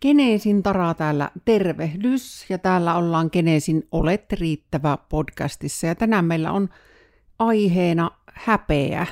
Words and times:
Geneesin 0.00 0.62
Tara 0.62 0.94
täällä. 0.94 1.30
Tervehdys. 1.44 2.50
Ja 2.50 2.58
täällä 2.58 2.94
ollaan 2.94 3.30
Geneesin 3.32 3.86
Olet 3.92 4.32
riittävä 4.32 4.98
podcastissa. 5.08 5.86
Ja 5.86 5.94
tänään 5.94 6.24
meillä 6.24 6.52
on 6.52 6.68
aiheena 7.38 8.10
häpeä. 8.34 9.06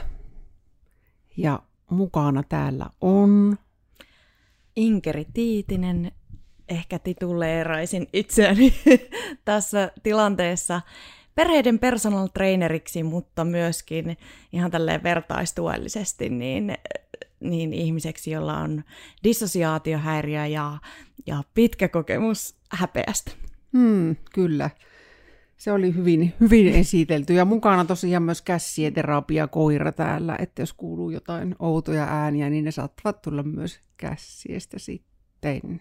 Ja 1.36 1.62
mukana 1.90 2.42
täällä 2.42 2.86
on 3.00 3.58
Inkeri 4.76 5.26
Tiitinen, 5.34 6.12
ehkä 6.68 6.98
tituleeraisin 6.98 8.06
itseäni 8.12 8.74
tässä 9.44 9.90
tilanteessa. 10.02 10.80
Perheiden 11.34 11.78
personal 11.78 12.26
traineriksi, 12.26 13.02
mutta 13.02 13.44
myöskin 13.44 14.16
ihan 14.52 14.70
tälleen 14.70 15.02
vertaistuellisesti 15.02 16.28
niin, 16.28 16.74
niin 17.40 17.72
ihmiseksi, 17.72 18.30
jolla 18.30 18.58
on 18.58 18.84
dissosiaatiohäiriö 19.24 20.46
ja, 20.46 20.78
ja 21.26 21.42
pitkä 21.54 21.88
kokemus 21.88 22.56
häpeästä. 22.70 23.32
Hmm, 23.72 24.16
kyllä. 24.34 24.70
Se 25.56 25.72
oli 25.72 25.94
hyvin, 25.94 26.32
hyvin 26.40 26.68
esitelty 26.68 27.34
ja 27.34 27.44
mukana 27.44 27.84
tosiaan 27.84 28.22
myös 28.22 28.42
kässieterapia 28.42 29.46
koira 29.46 29.92
täällä, 29.92 30.36
että 30.38 30.62
jos 30.62 30.72
kuuluu 30.72 31.10
jotain 31.10 31.54
outoja 31.58 32.04
ääniä, 32.04 32.50
niin 32.50 32.64
ne 32.64 32.70
saattavat 32.70 33.22
tulla 33.22 33.42
myös 33.42 33.80
kässiestä 33.96 34.78
sitten. 34.78 35.80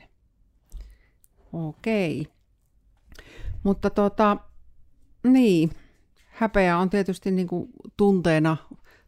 Okei. 1.54 2.28
Mutta 3.64 3.90
tota, 3.90 4.38
niin, 5.24 5.72
häpeä 6.28 6.78
on 6.78 6.90
tietysti 6.90 7.32
niin 7.32 7.48
kuin 7.48 7.70
tunteena, 7.98 8.58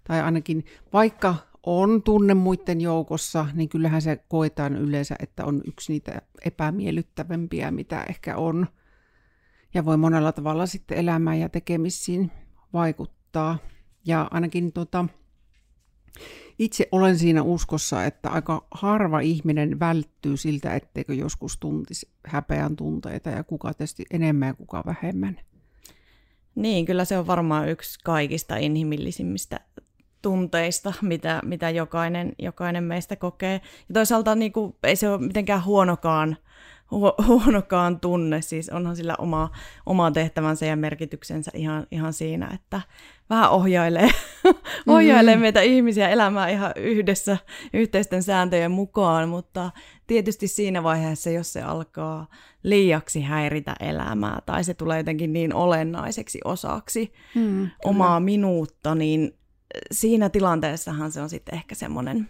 tai 0.04 0.22
ainakin 0.22 0.66
vaikka 0.94 1.36
on 1.68 2.04
tunne 2.04 2.34
muiden 2.34 2.82
joukossa, 2.82 3.46
niin 3.54 3.70
kyllähän 3.70 4.02
se 4.02 4.24
koetaan 4.28 4.76
yleensä, 4.76 5.16
että 5.20 5.46
on 5.46 5.62
yksi 5.68 5.92
niitä 5.92 6.22
epämiellyttävämpiä, 6.46 7.72
mitä 7.72 8.04
ehkä 8.10 8.38
on. 8.38 8.68
Ja 9.74 9.86
voi 9.86 9.98
monella 9.98 10.32
tavalla 10.32 10.66
sitten 10.66 10.98
elämään 10.98 11.40
ja 11.40 11.50
tekemisiin 11.50 12.32
vaikuttaa. 12.74 13.58
Ja 14.06 14.28
ainakin 14.32 14.74
tota, 14.74 15.06
itse 16.60 16.88
olen 16.92 17.18
siinä 17.20 17.42
uskossa, 17.42 18.06
että 18.06 18.30
aika 18.30 18.68
harva 18.72 19.20
ihminen 19.20 19.80
välttyy 19.80 20.38
siltä, 20.38 20.76
etteikö 20.76 21.14
joskus 21.14 21.58
tuntisi 21.58 22.10
häpeän 22.26 22.76
tunteita 22.76 23.30
ja 23.30 23.44
kuka 23.44 23.74
tietysti 23.74 24.06
enemmän 24.12 24.48
ja 24.48 24.54
kuka 24.54 24.84
vähemmän. 24.86 25.40
Niin, 26.56 26.86
kyllä 26.86 27.06
se 27.06 27.18
on 27.18 27.28
varmaan 27.28 27.70
yksi 27.70 28.00
kaikista 28.04 28.58
inhimillisimmistä 28.58 29.60
tunteista, 30.28 30.94
mitä, 31.02 31.42
mitä 31.46 31.70
jokainen, 31.70 32.34
jokainen 32.40 32.84
meistä 32.84 33.16
kokee. 33.16 33.62
Ja 33.90 33.94
toisaalta 33.94 34.36
niin 34.36 34.52
kuin, 34.52 34.76
ei 34.84 34.96
se 34.96 35.10
ole 35.10 35.22
mitenkään 35.22 35.66
huonokaan, 35.66 36.38
hu, 36.92 37.14
huonokaan 37.28 38.00
tunne, 38.00 38.42
siis 38.42 38.70
onhan 38.70 38.96
sillä 38.96 39.16
oma, 39.18 39.50
oma 39.86 40.12
tehtävänsä 40.12 40.66
ja 40.66 40.76
merkityksensä 40.76 41.52
ihan, 41.54 41.88
ihan 41.92 42.14
siinä, 42.14 42.52
että 42.54 42.82
vähän 43.30 43.50
ohjailee, 43.50 44.08
mm-hmm. 44.44 44.94
ohjailee 44.94 45.36
meitä 45.36 45.62
ihmisiä 45.62 46.10
elämään 46.10 46.50
ihan 46.50 46.72
yhdessä 46.76 47.38
yhteisten 47.74 48.24
sääntöjen 48.24 48.72
mukaan, 48.72 49.30
mutta 49.30 49.72
tietysti 50.08 50.48
siinä 50.48 50.84
vaiheessa, 50.84 51.30
jos 51.30 51.54
se 51.54 51.62
alkaa 51.62 52.28
liiaksi 52.64 53.22
häiritä 53.22 53.76
elämää 53.80 54.40
tai 54.46 54.64
se 54.64 54.74
tulee 54.74 54.98
jotenkin 54.98 55.34
niin 55.34 55.54
olennaiseksi 55.54 56.40
osaksi 56.46 57.14
mm, 57.36 57.70
omaa 57.86 58.20
minuutta, 58.20 58.96
niin 58.96 59.38
siinä 59.92 60.30
tilanteessahan 60.30 61.12
se 61.12 61.22
on 61.22 61.30
sitten 61.30 61.56
ehkä 61.56 61.76
semmoinen, 61.76 62.30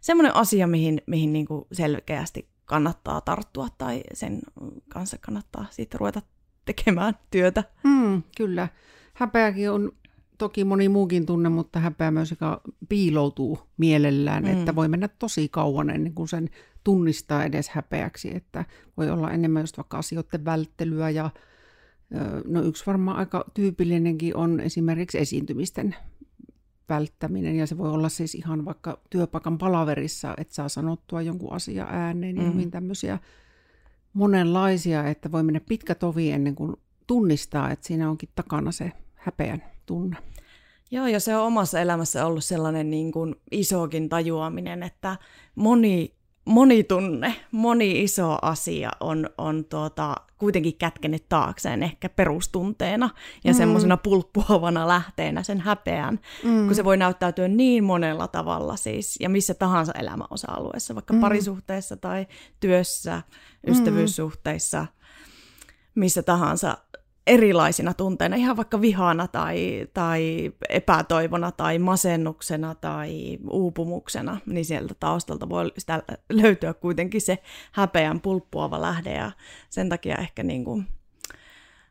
semmoinen 0.00 0.36
asia, 0.36 0.66
mihin, 0.66 1.02
mihin 1.06 1.32
niin 1.32 1.46
kuin 1.46 1.64
selkeästi 1.72 2.48
kannattaa 2.64 3.20
tarttua 3.20 3.68
tai 3.78 4.02
sen 4.14 4.40
kanssa 4.88 5.18
kannattaa 5.20 5.66
sitten 5.70 6.00
ruveta 6.00 6.22
tekemään 6.64 7.14
työtä. 7.30 7.64
Mm, 7.84 8.22
kyllä. 8.36 8.68
Häpeäkin 9.14 9.70
on 9.70 9.92
toki 10.38 10.64
moni 10.64 10.88
muukin 10.88 11.26
tunne, 11.26 11.48
mutta 11.48 11.80
häpeä 11.80 12.10
myös, 12.10 12.30
joka 12.30 12.60
piiloutuu 12.88 13.58
mielellään, 13.76 14.44
mm. 14.44 14.50
että 14.50 14.74
voi 14.74 14.88
mennä 14.88 15.08
tosi 15.08 15.48
kauan 15.48 15.90
ennen 15.90 16.14
kuin 16.14 16.28
sen 16.28 16.50
tunnistaa 16.84 17.44
edes 17.44 17.68
häpeäksi, 17.68 18.36
että 18.36 18.64
voi 18.96 19.10
olla 19.10 19.30
enemmän 19.30 19.62
just 19.62 19.76
vaikka 19.76 19.98
asioiden 19.98 20.44
välttelyä 20.44 21.10
ja 21.10 21.30
no 22.46 22.62
yksi 22.62 22.86
varmaan 22.86 23.16
aika 23.16 23.44
tyypillinenkin 23.54 24.36
on 24.36 24.60
esimerkiksi 24.60 25.18
esiintymisten 25.18 25.96
välttäminen, 26.88 27.56
ja 27.56 27.66
se 27.66 27.78
voi 27.78 27.90
olla 27.90 28.08
siis 28.08 28.34
ihan 28.34 28.64
vaikka 28.64 28.98
työpaikan 29.10 29.58
palaverissa, 29.58 30.34
että 30.36 30.54
saa 30.54 30.68
sanottua 30.68 31.22
jonkun 31.22 31.52
asia 31.52 31.86
ääneen 31.90 32.36
ja 32.36 32.42
mm. 32.42 32.52
hyvin 32.52 32.70
tämmöisiä 32.70 33.18
monenlaisia, 34.12 35.06
että 35.06 35.32
voi 35.32 35.42
mennä 35.42 35.60
pitkä 35.68 35.94
tovi 35.94 36.30
ennen 36.30 36.54
kuin 36.54 36.76
tunnistaa, 37.06 37.70
että 37.70 37.86
siinä 37.86 38.10
onkin 38.10 38.28
takana 38.34 38.72
se 38.72 38.92
häpeän 39.14 39.62
tunne. 39.86 40.16
Joo, 40.90 41.06
ja 41.06 41.20
se 41.20 41.36
on 41.36 41.46
omassa 41.46 41.80
elämässä 41.80 42.26
ollut 42.26 42.44
sellainen 42.44 42.90
niin 42.90 43.12
kuin 43.12 43.34
isokin 43.50 44.08
tajuaminen, 44.08 44.82
että 44.82 45.16
moni 45.54 46.14
moni 46.44 46.84
tunne, 46.84 47.34
moni 47.50 48.02
iso 48.02 48.38
asia 48.42 48.90
on, 49.00 49.30
on 49.38 49.64
tuota, 49.64 50.16
kuitenkin 50.38 50.76
kätkenyt 50.76 51.28
taakseen 51.28 51.82
ehkä 51.82 52.08
perustunteena 52.08 53.10
ja 53.44 53.52
mm. 53.52 53.56
semmoisena 53.56 53.96
pulppuavana 53.96 54.88
lähteenä 54.88 55.42
sen 55.42 55.60
häpeän, 55.60 56.20
mm. 56.44 56.66
kun 56.66 56.74
se 56.74 56.84
voi 56.84 56.96
näyttäytyä 56.96 57.48
niin 57.48 57.84
monella 57.84 58.28
tavalla 58.28 58.76
siis, 58.76 59.16
ja 59.20 59.28
missä 59.28 59.54
tahansa 59.54 59.92
elämäosa-alueessa, 59.92 60.94
vaikka 60.94 61.14
mm. 61.14 61.20
parisuhteessa 61.20 61.96
tai 61.96 62.26
työssä, 62.60 63.22
ystävyyssuhteissa, 63.66 64.80
mm. 64.80 64.88
missä 65.94 66.22
tahansa 66.22 66.78
erilaisina 67.26 67.94
tunteina, 67.94 68.36
ihan 68.36 68.56
vaikka 68.56 68.80
vihana 68.80 69.28
tai, 69.28 69.86
tai 69.94 70.52
epätoivona 70.68 71.52
tai 71.52 71.78
masennuksena 71.78 72.74
tai 72.74 73.38
uupumuksena, 73.50 74.38
niin 74.46 74.64
sieltä 74.64 74.94
taustalta 75.00 75.48
voi 75.48 75.72
sitä 75.78 76.02
löytyä 76.42 76.74
kuitenkin 76.74 77.20
se 77.20 77.38
häpeän 77.72 78.20
pulppuava 78.20 78.80
lähde 78.80 79.12
ja 79.12 79.32
sen 79.70 79.88
takia 79.88 80.16
ehkä 80.16 80.42
niin 80.42 80.64
kuin, 80.64 80.86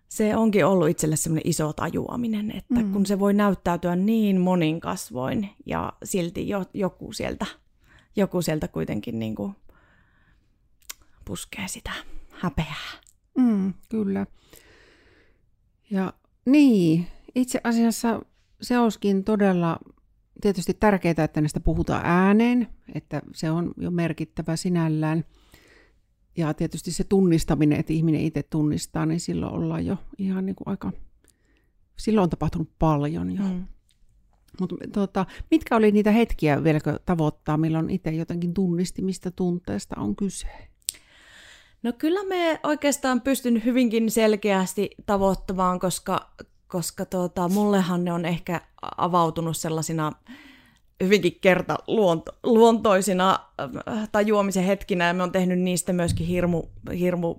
se 0.08 0.36
onkin 0.36 0.66
ollut 0.66 0.90
itselle 0.90 1.16
semmoinen 1.16 1.50
iso 1.50 1.74
tajuaminen, 1.74 2.52
että 2.58 2.80
mm. 2.80 2.94
kun 2.94 3.06
se 3.06 3.20
voi 3.20 3.34
näyttäytyä 3.34 3.96
niin 3.96 4.42
monin 4.42 4.80
kasvoin 4.80 5.50
ja 5.66 5.94
silti 6.04 6.50
jo, 6.50 6.66
joku, 6.74 7.14
sieltä, 7.14 7.46
joku 8.16 8.42
sieltä 8.42 8.68
kuitenkin 8.68 9.20
niin 9.20 9.36
kuin 9.36 9.56
puskee 11.26 11.68
sitä 11.68 11.92
häpeää. 12.30 12.92
Mm, 13.38 13.74
kyllä. 13.90 14.26
Ja 15.92 16.14
niin, 16.46 17.08
itse 17.36 17.62
asiassa 17.64 18.22
se 18.62 18.80
olisikin 18.80 19.24
todella 19.24 19.80
tietysti 20.42 20.74
tärkeää, 20.74 21.24
että 21.24 21.42
näistä 21.42 21.60
puhutaan 21.60 22.02
ääneen, 22.06 22.68
että 22.96 23.22
se 23.34 23.52
on 23.52 23.74
jo 23.78 23.92
merkittävä 23.92 24.56
sinällään. 24.56 25.26
Ja 26.38 26.54
tietysti 26.54 26.92
se 26.92 27.04
tunnistaminen, 27.04 27.80
että 27.80 27.94
ihminen 27.94 28.22
itse 28.22 28.44
tunnistaa, 28.44 29.06
niin 29.06 29.20
silloin 29.20 29.54
ollaan 29.54 29.86
jo 29.86 29.98
ihan 30.18 30.46
niin 30.46 30.56
kuin 30.56 30.68
aika, 30.68 30.92
silloin 32.00 32.24
on 32.24 32.30
tapahtunut 32.30 32.70
paljon 32.80 33.32
jo. 33.32 33.44
Mm. 33.44 33.66
Mutta 34.60 34.76
tota, 34.94 35.26
mitkä 35.52 35.76
oli 35.76 35.92
niitä 35.92 36.12
hetkiä 36.12 36.64
vieläkö 36.64 37.00
tavoittaa, 37.06 37.58
milloin 37.58 37.90
itse 37.90 38.12
jotenkin 38.12 38.54
tunnisti, 38.54 39.02
mistä 39.02 39.32
tunteesta 39.32 39.96
on 40.00 40.16
kyse? 40.16 40.71
No 41.84 41.94
kyllä 41.98 42.24
me 42.24 42.60
oikeastaan 42.64 43.22
pystyn 43.22 43.66
hyvinkin 43.66 44.12
selkeästi 44.12 44.90
tavoittamaan, 45.06 45.80
koska, 45.80 46.32
koska 46.68 47.06
tuota, 47.06 47.50
mullehan 47.50 48.04
ne 48.04 48.14
on 48.14 48.26
ehkä 48.26 48.62
avautunut 48.98 49.58
sellaisina 49.58 50.12
hyvinkin 51.04 51.38
kerta 51.42 51.78
luonto, 51.88 52.32
luontoisina 52.44 53.40
äh, 53.90 54.10
tajuamisen 54.12 54.64
hetkinä, 54.64 55.08
ja 55.08 55.14
me 55.14 55.24
on 55.24 55.32
tehnyt 55.32 55.60
niistä 55.60 55.94
myöskin 55.94 56.28
hirmu, 56.28 56.64
hirmu 57.00 57.36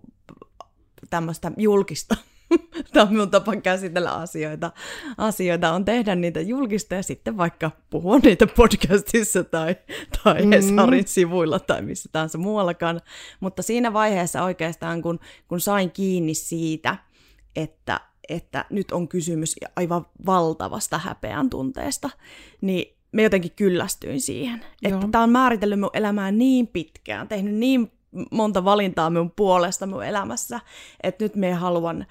tämmöistä 1.10 1.52
julkista 1.56 2.16
Tämä 2.92 3.06
on 3.06 3.12
minun 3.12 3.30
tapa 3.30 3.56
käsitellä 3.56 4.12
asioita. 4.12 4.70
Asioita 5.18 5.72
on 5.72 5.84
tehdä 5.84 6.14
niitä 6.14 6.40
julkista 6.40 6.94
ja 6.94 7.02
sitten 7.02 7.36
vaikka 7.36 7.70
puhua 7.90 8.18
niitä 8.18 8.46
podcastissa 8.46 9.44
tai, 9.44 9.76
tai 10.24 10.42
mm. 10.42 10.50
Hesarin 10.50 11.08
sivuilla 11.08 11.58
tai 11.58 11.82
missä 11.82 12.08
tahansa 12.12 12.38
muuallakaan. 12.38 13.00
Mutta 13.40 13.62
siinä 13.62 13.92
vaiheessa 13.92 14.42
oikeastaan, 14.42 15.02
kun, 15.02 15.18
kun 15.48 15.60
sain 15.60 15.90
kiinni 15.90 16.34
siitä, 16.34 16.96
että, 17.56 18.00
että 18.28 18.64
nyt 18.70 18.92
on 18.92 19.08
kysymys 19.08 19.56
aivan 19.76 20.06
valtavasta 20.26 20.98
häpeän 20.98 21.50
tunteesta, 21.50 22.10
niin 22.60 22.96
me 23.12 23.22
jotenkin 23.22 23.52
kyllästyin 23.56 24.20
siihen. 24.20 24.64
Joo. 24.82 24.94
Että 24.94 25.08
tämä 25.12 25.24
on 25.24 25.30
määritellyt 25.30 25.80
mun 25.80 25.90
elämää 25.92 26.32
niin 26.32 26.66
pitkään, 26.66 27.28
tehnyt 27.28 27.54
niin 27.54 27.92
monta 28.30 28.64
valintaa 28.64 29.10
mun 29.10 29.30
puolesta 29.30 29.86
mun 29.86 30.04
elämässä, 30.04 30.60
että 31.02 31.24
nyt 31.24 31.36
me 31.36 31.52
haluan 31.52 32.06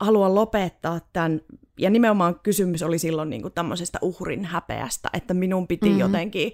haluan 0.00 0.34
lopettaa 0.34 1.00
tämän, 1.12 1.40
ja 1.78 1.90
nimenomaan 1.90 2.40
kysymys 2.40 2.82
oli 2.82 2.98
silloin 2.98 3.30
niin 3.30 3.42
kuin 3.42 3.54
tämmöisestä 3.54 3.98
uhrin 4.02 4.44
häpeästä, 4.44 5.10
että 5.12 5.34
minun 5.34 5.66
piti 5.66 5.86
mm-hmm. 5.86 6.00
jotenkin 6.00 6.52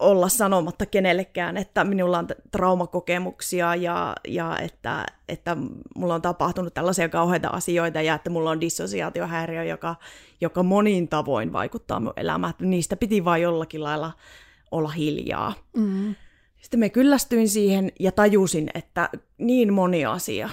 olla 0.00 0.28
sanomatta 0.28 0.86
kenellekään, 0.86 1.56
että 1.56 1.84
minulla 1.84 2.18
on 2.18 2.28
traumakokemuksia 2.50 3.74
ja, 3.74 4.16
ja 4.28 4.58
että, 4.58 5.06
että 5.28 5.56
mulla 5.96 6.14
on 6.14 6.22
tapahtunut 6.22 6.74
tällaisia 6.74 7.08
kauheita 7.08 7.48
asioita 7.48 8.02
ja 8.02 8.14
että 8.14 8.30
mulla 8.30 8.50
on 8.50 8.60
dissosiaatiohäiriö, 8.60 9.64
joka, 9.64 9.96
joka 10.40 10.62
monin 10.62 11.08
tavoin 11.08 11.52
vaikuttaa 11.52 12.00
mun 12.00 12.12
elämään. 12.16 12.54
Niistä 12.60 12.96
piti 12.96 13.24
vain 13.24 13.42
jollakin 13.42 13.82
lailla 13.82 14.12
olla 14.70 14.88
hiljaa. 14.88 15.54
Mm. 15.76 16.14
Sitten 16.60 16.80
me 16.80 16.88
kyllästyin 16.88 17.48
siihen 17.48 17.92
ja 18.00 18.12
tajusin, 18.12 18.70
että 18.74 19.10
niin 19.38 19.72
moni 19.72 20.04
asia 20.04 20.50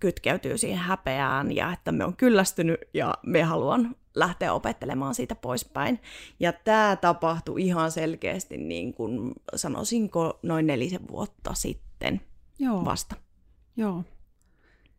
kytkeytyy 0.00 0.58
siihen 0.58 0.78
häpeään 0.78 1.56
ja 1.56 1.72
että 1.72 1.92
me 1.92 2.04
on 2.04 2.16
kyllästynyt 2.16 2.80
ja 2.94 3.14
me 3.26 3.42
haluan 3.42 3.96
lähteä 4.14 4.52
opettelemaan 4.52 5.14
siitä 5.14 5.34
poispäin. 5.34 6.00
Ja 6.40 6.52
tämä 6.52 6.96
tapahtui 7.00 7.62
ihan 7.62 7.90
selkeästi, 7.90 8.56
niin 8.56 8.94
kuin 8.94 9.32
sanoisinko, 9.56 10.38
noin 10.42 10.66
nelisen 10.66 11.08
vuotta 11.08 11.54
sitten 11.54 12.20
Joo. 12.58 12.84
vasta. 12.84 13.16
Joo. 13.76 14.04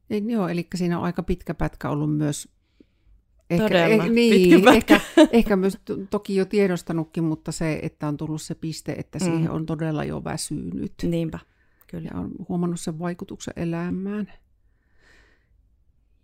E, 0.10 0.18
joo, 0.18 0.48
eli 0.48 0.68
siinä 0.76 0.98
on 0.98 1.06
aika 1.06 1.24
pitkä 1.24 1.54
pätkä 1.54 1.90
ollut 1.90 2.18
myös 2.18 2.55
Ehkä, 3.50 3.64
Todella, 3.64 4.04
eh, 4.06 4.12
niin, 4.12 4.68
ehkä, 4.68 5.02
ehkä 5.32 5.56
myös 5.56 5.78
toki 6.10 6.36
jo 6.36 6.46
tiedostanutkin, 6.46 7.24
mutta 7.24 7.52
se, 7.52 7.80
että 7.82 8.08
on 8.08 8.18
tullut 8.18 8.42
se 8.42 8.56
piste, 8.56 8.92
että 8.92 9.20
mm. 9.20 9.26
siihen 9.26 9.52
on 9.52 9.66
todella 9.66 10.04
jo 10.04 10.24
väsynyt. 10.24 10.94
Niinpä, 11.04 11.40
kyllä. 11.88 12.10
Ja 12.14 12.20
on 12.20 12.32
huomannut 12.50 12.80
sen 12.80 13.00
vaikutuksen 13.00 13.54
elämään. 13.56 14.34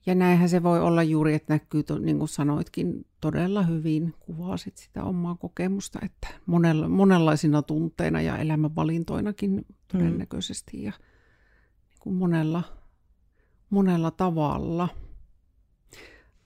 Ja 0.05 0.15
näinhän 0.15 0.49
se 0.49 0.63
voi 0.63 0.81
olla 0.81 1.03
juuri, 1.03 1.33
että 1.33 1.53
näkyy, 1.53 1.83
niin 1.99 2.17
kuin 2.17 2.27
sanoitkin, 2.29 3.05
todella 3.21 3.63
hyvin 3.63 4.13
kuvasit 4.19 4.77
sitä 4.77 5.03
omaa 5.03 5.35
kokemusta, 5.35 5.99
että 6.03 6.27
monella, 6.45 6.89
monenlaisina 6.89 7.61
tunteina 7.61 8.21
ja 8.21 8.37
elämänvalintoinakin 8.37 9.65
todennäköisesti 9.87 10.77
mm. 10.77 10.83
ja 10.83 10.91
niin 11.89 11.99
kuin 11.99 12.15
monella, 12.15 12.63
monella 13.69 14.11
tavalla. 14.11 14.89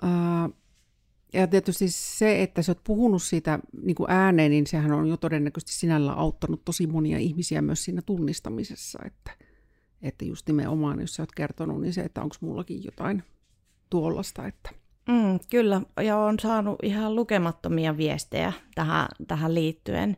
Ää, 0.01 0.49
ja 1.35 1.47
tietysti 1.47 1.89
se, 1.89 2.43
että 2.43 2.61
sä 2.61 2.71
oot 2.71 2.83
puhunut 2.83 3.23
siitä 3.23 3.59
niin 3.81 3.95
kuin 3.95 4.11
ääneen, 4.11 4.51
niin 4.51 4.67
sehän 4.67 4.91
on 4.91 5.07
jo 5.07 5.17
todennäköisesti 5.17 5.73
sinällä 5.73 6.13
auttanut 6.13 6.65
tosi 6.65 6.87
monia 6.87 7.17
ihmisiä 7.17 7.61
myös 7.61 7.85
siinä 7.85 8.01
tunnistamisessa, 8.01 8.99
että, 9.05 9.31
että 10.01 10.25
just 10.25 10.47
nimenomaan, 10.47 10.99
jos 10.99 11.15
sä 11.15 11.23
oot 11.23 11.31
kertonut, 11.31 11.81
niin 11.81 11.93
se, 11.93 12.01
että 12.01 12.21
onko 12.21 12.35
mullakin 12.41 12.83
jotain 12.83 13.23
tuollaista. 13.89 14.47
Että... 14.47 14.69
Mm, 15.09 15.39
kyllä, 15.49 15.81
ja 16.03 16.17
on 16.17 16.39
saanut 16.39 16.75
ihan 16.83 17.15
lukemattomia 17.15 17.97
viestejä 17.97 18.53
tähän, 18.75 19.07
tähän 19.27 19.53
liittyen. 19.53 20.17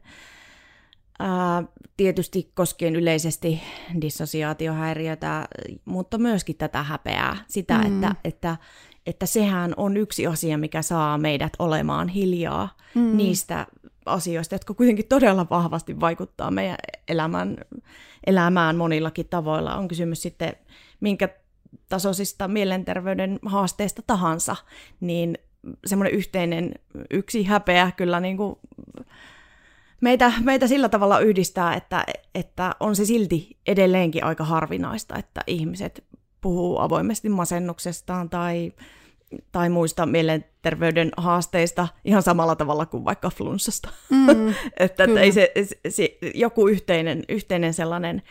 Ää, 1.19 1.63
tietysti 1.97 2.51
koskien 2.53 2.95
yleisesti 2.95 3.61
dissosiaatiohäiriötä, 4.01 5.47
mutta 5.85 6.17
myöskin 6.17 6.57
tätä 6.57 6.83
häpeää, 6.83 7.37
sitä, 7.47 7.77
mm. 7.77 7.85
että, 7.85 8.15
että, 8.23 8.57
että 9.07 9.25
sehän 9.25 9.73
on 9.77 9.97
yksi 9.97 10.27
asia, 10.27 10.57
mikä 10.57 10.81
saa 10.81 11.17
meidät 11.17 11.53
olemaan 11.59 12.07
hiljaa 12.07 12.77
mm. 12.95 13.17
niistä 13.17 13.67
asioista, 14.05 14.55
jotka 14.55 14.73
kuitenkin 14.73 15.07
todella 15.07 15.47
vahvasti 15.49 15.99
vaikuttaa 15.99 16.51
meidän 16.51 16.77
elämän, 17.07 17.57
elämään 18.27 18.75
monillakin 18.75 19.27
tavoilla. 19.29 19.75
On 19.75 19.87
kysymys 19.87 20.21
sitten 20.21 20.53
minkä 20.99 21.29
tasoisista 21.89 22.47
mielenterveyden 22.47 23.39
haasteista 23.45 24.01
tahansa, 24.07 24.55
niin 24.99 25.37
semmoinen 25.85 26.13
yhteinen 26.13 26.71
yksi 27.11 27.43
häpeä 27.43 27.91
kyllä 27.97 28.19
niin 28.19 28.37
kuin 28.37 28.55
meitä, 30.01 30.33
meitä 30.43 30.67
sillä 30.67 30.89
tavalla 30.89 31.19
yhdistää, 31.19 31.75
että, 31.75 32.05
että 32.35 32.75
on 32.79 32.95
se 32.95 33.05
silti 33.05 33.57
edelleenkin 33.67 34.23
aika 34.23 34.43
harvinaista, 34.43 35.17
että 35.17 35.41
ihmiset 35.47 36.03
puhuu 36.41 36.79
avoimesti 36.79 37.29
masennuksestaan 37.29 38.29
tai, 38.29 38.73
tai 39.51 39.69
muista 39.69 40.05
mielenterveyden 40.05 41.11
haasteista 41.17 41.87
ihan 42.05 42.23
samalla 42.23 42.55
tavalla 42.55 42.85
kuin 42.85 43.05
vaikka 43.05 43.29
flunssasta. 43.29 43.89
Mm, 44.09 44.49
että, 44.79 45.03
että 45.03 45.19
ei 45.19 45.31
se, 45.31 45.51
se, 45.89 46.17
joku 46.35 46.67
yhteinen, 46.67 47.23
yhteinen 47.29 47.73
sellainen 47.73 48.21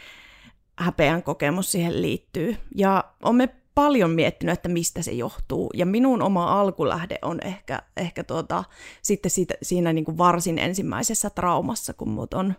häpeän 0.78 1.22
kokemus 1.22 1.72
siihen 1.72 2.02
liittyy. 2.02 2.56
Ja 2.74 3.04
olemme 3.22 3.48
paljon 3.74 4.10
miettinyt, 4.10 4.52
että 4.52 4.68
mistä 4.68 5.02
se 5.02 5.12
johtuu. 5.12 5.70
Ja 5.74 5.86
minun 5.86 6.22
oma 6.22 6.60
alkulähde 6.60 7.18
on 7.22 7.38
ehkä, 7.44 7.82
ehkä 7.96 8.24
tuota, 8.24 8.64
sitten 9.02 9.30
siitä, 9.30 9.54
siinä 9.62 9.92
niin 9.92 10.04
kuin 10.04 10.18
varsin 10.18 10.58
ensimmäisessä 10.58 11.30
traumassa, 11.30 11.94
kun 11.94 12.08
mut 12.08 12.34
on 12.34 12.54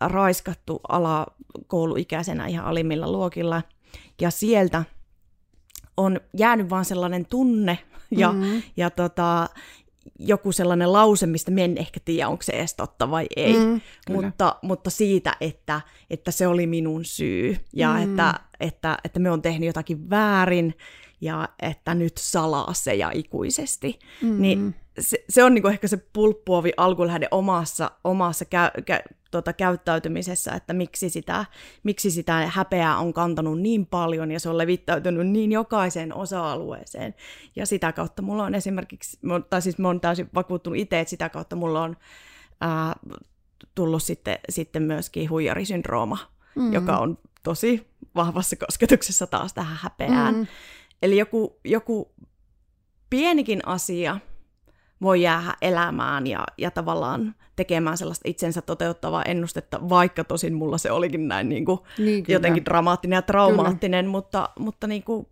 raiskattu 0.00 0.80
alakouluikäisenä 0.88 2.46
ihan 2.46 2.64
alimmilla 2.64 3.12
luokilla. 3.12 3.62
Ja 4.20 4.30
sieltä 4.30 4.84
on 5.96 6.20
jäänyt 6.36 6.70
vaan 6.70 6.84
sellainen 6.84 7.26
tunne 7.26 7.78
ja, 8.10 8.32
mm-hmm. 8.32 8.62
ja 8.76 8.90
tota, 8.90 9.48
joku 10.18 10.52
sellainen 10.52 10.92
lause, 10.92 11.26
mistä 11.26 11.50
me 11.50 11.64
en 11.64 11.78
ehkä 11.78 12.00
tiedä, 12.04 12.28
onko 12.28 12.42
se 12.42 12.52
edes 12.52 12.74
totta 12.74 13.10
vai 13.10 13.26
ei, 13.36 13.52
mm, 13.52 13.80
mutta, 14.10 14.56
mutta 14.62 14.90
siitä, 14.90 15.36
että, 15.40 15.80
että 16.10 16.30
se 16.30 16.46
oli 16.46 16.66
minun 16.66 17.04
syy 17.04 17.56
ja 17.72 17.92
mm. 17.92 18.02
että, 18.02 18.34
että, 18.60 18.98
että 19.04 19.20
me 19.20 19.30
on 19.30 19.42
tehnyt 19.42 19.66
jotakin 19.66 20.10
väärin 20.10 20.74
ja 21.20 21.48
että 21.62 21.94
nyt 21.94 22.12
salaa 22.18 22.74
se 22.74 22.94
ja 22.94 23.10
ikuisesti, 23.14 23.98
mm. 24.22 24.42
niin 24.42 24.74
se, 24.98 25.24
se 25.28 25.44
on 25.44 25.54
niinku 25.54 25.68
ehkä 25.68 25.88
se 25.88 25.96
pulppuovi 25.96 26.72
alkulähde 26.76 27.28
omassa, 27.30 27.90
omassa 28.04 28.44
käy, 28.44 28.70
käy, 28.84 29.00
tota, 29.30 29.52
käyttäytymisessä, 29.52 30.52
että 30.52 30.72
miksi 30.72 31.10
sitä, 31.10 31.44
miksi 31.82 32.10
sitä 32.10 32.46
häpeää 32.46 32.98
on 32.98 33.12
kantanut 33.12 33.60
niin 33.60 33.86
paljon 33.86 34.32
ja 34.32 34.40
se 34.40 34.48
on 34.48 34.58
levittäytynyt 34.58 35.26
niin 35.26 35.52
jokaiseen 35.52 36.14
osa-alueeseen. 36.14 37.14
Ja 37.56 37.66
sitä 37.66 37.92
kautta 37.92 38.22
mulla 38.22 38.44
on 38.44 38.54
esimerkiksi, 38.54 39.18
tai 39.50 39.62
siis 39.62 39.78
mä 39.78 39.88
oon 39.88 40.00
täysin 40.00 40.30
vakuuttunut 40.34 40.78
itse, 40.78 41.00
että 41.00 41.10
sitä 41.10 41.28
kautta 41.28 41.56
mulla 41.56 41.82
on 41.82 41.96
ää, 42.60 42.96
tullut 43.74 44.02
sitten, 44.02 44.38
sitten 44.48 44.82
myöskin 44.82 45.30
huijarisyndrooma, 45.30 46.18
mm. 46.56 46.72
joka 46.72 46.98
on 46.98 47.18
tosi 47.42 47.86
vahvassa 48.14 48.56
kosketuksessa 48.56 49.26
taas 49.26 49.54
tähän 49.54 49.78
häpeään. 49.80 50.34
Mm. 50.34 50.46
Eli 51.02 51.18
joku, 51.18 51.60
joku 51.64 52.12
pienikin 53.10 53.66
asia, 53.66 54.18
voi 55.02 55.22
jäädä 55.22 55.54
elämään 55.62 56.26
ja, 56.26 56.44
ja 56.58 56.70
tavallaan 56.70 57.34
tekemään 57.56 57.98
sellaista 57.98 58.28
itsensä 58.28 58.62
toteuttavaa 58.62 59.22
ennustetta, 59.22 59.88
vaikka 59.88 60.24
tosin 60.24 60.54
mulla 60.54 60.78
se 60.78 60.90
olikin 60.90 61.28
näin 61.28 61.48
niin 61.48 61.64
kuin 61.64 61.78
niin, 61.98 62.24
jotenkin 62.28 62.64
dramaattinen 62.64 63.16
ja 63.16 63.22
traumaattinen, 63.22 64.04
kyllä. 64.04 64.10
mutta, 64.10 64.48
mutta 64.58 64.86
niin 64.86 65.02
kuin, 65.02 65.26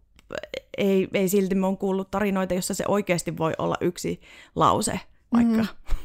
ei, 0.78 1.08
ei 1.14 1.28
silti 1.28 1.54
me 1.54 1.66
on 1.66 1.78
kuullut 1.78 2.10
tarinoita, 2.10 2.54
jossa 2.54 2.74
se 2.74 2.84
oikeasti 2.88 3.38
voi 3.38 3.52
olla 3.58 3.76
yksi 3.80 4.20
lause 4.56 5.00
vaikka 5.32 5.62
mm-hmm. 5.62 5.96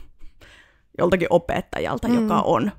joltakin 0.98 1.28
opettajalta, 1.30 2.08
mm-hmm. 2.08 2.22
joka 2.22 2.42
on 2.42 2.72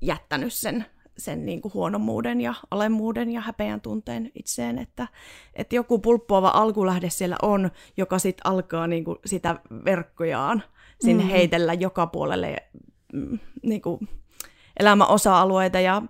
jättänyt 0.00 0.52
sen 0.52 0.86
sen 1.20 1.46
niin 1.46 1.62
kuin 1.62 1.74
huonommuuden 1.74 2.40
ja 2.40 2.54
alemmuuden 2.70 3.30
ja 3.30 3.40
häpeän 3.40 3.80
tunteen 3.80 4.30
itseen, 4.34 4.78
että, 4.78 5.08
että 5.54 5.74
joku 5.74 5.98
pulppuava 5.98 6.48
alkulähde 6.48 7.10
siellä 7.10 7.36
on, 7.42 7.70
joka 7.96 8.18
sitten 8.18 8.46
alkaa 8.46 8.86
niin 8.86 9.04
kuin 9.04 9.18
sitä 9.26 9.60
verkkojaan 9.84 10.62
sinne 11.00 11.22
mm. 11.22 11.28
heitellä 11.30 11.74
joka 11.74 12.06
puolelle 12.06 12.56
mm, 13.12 13.38
niin 13.62 13.82
kuin 13.82 14.08
elämän 14.80 15.08
osa-alueita 15.08 15.80
ja 15.80 16.02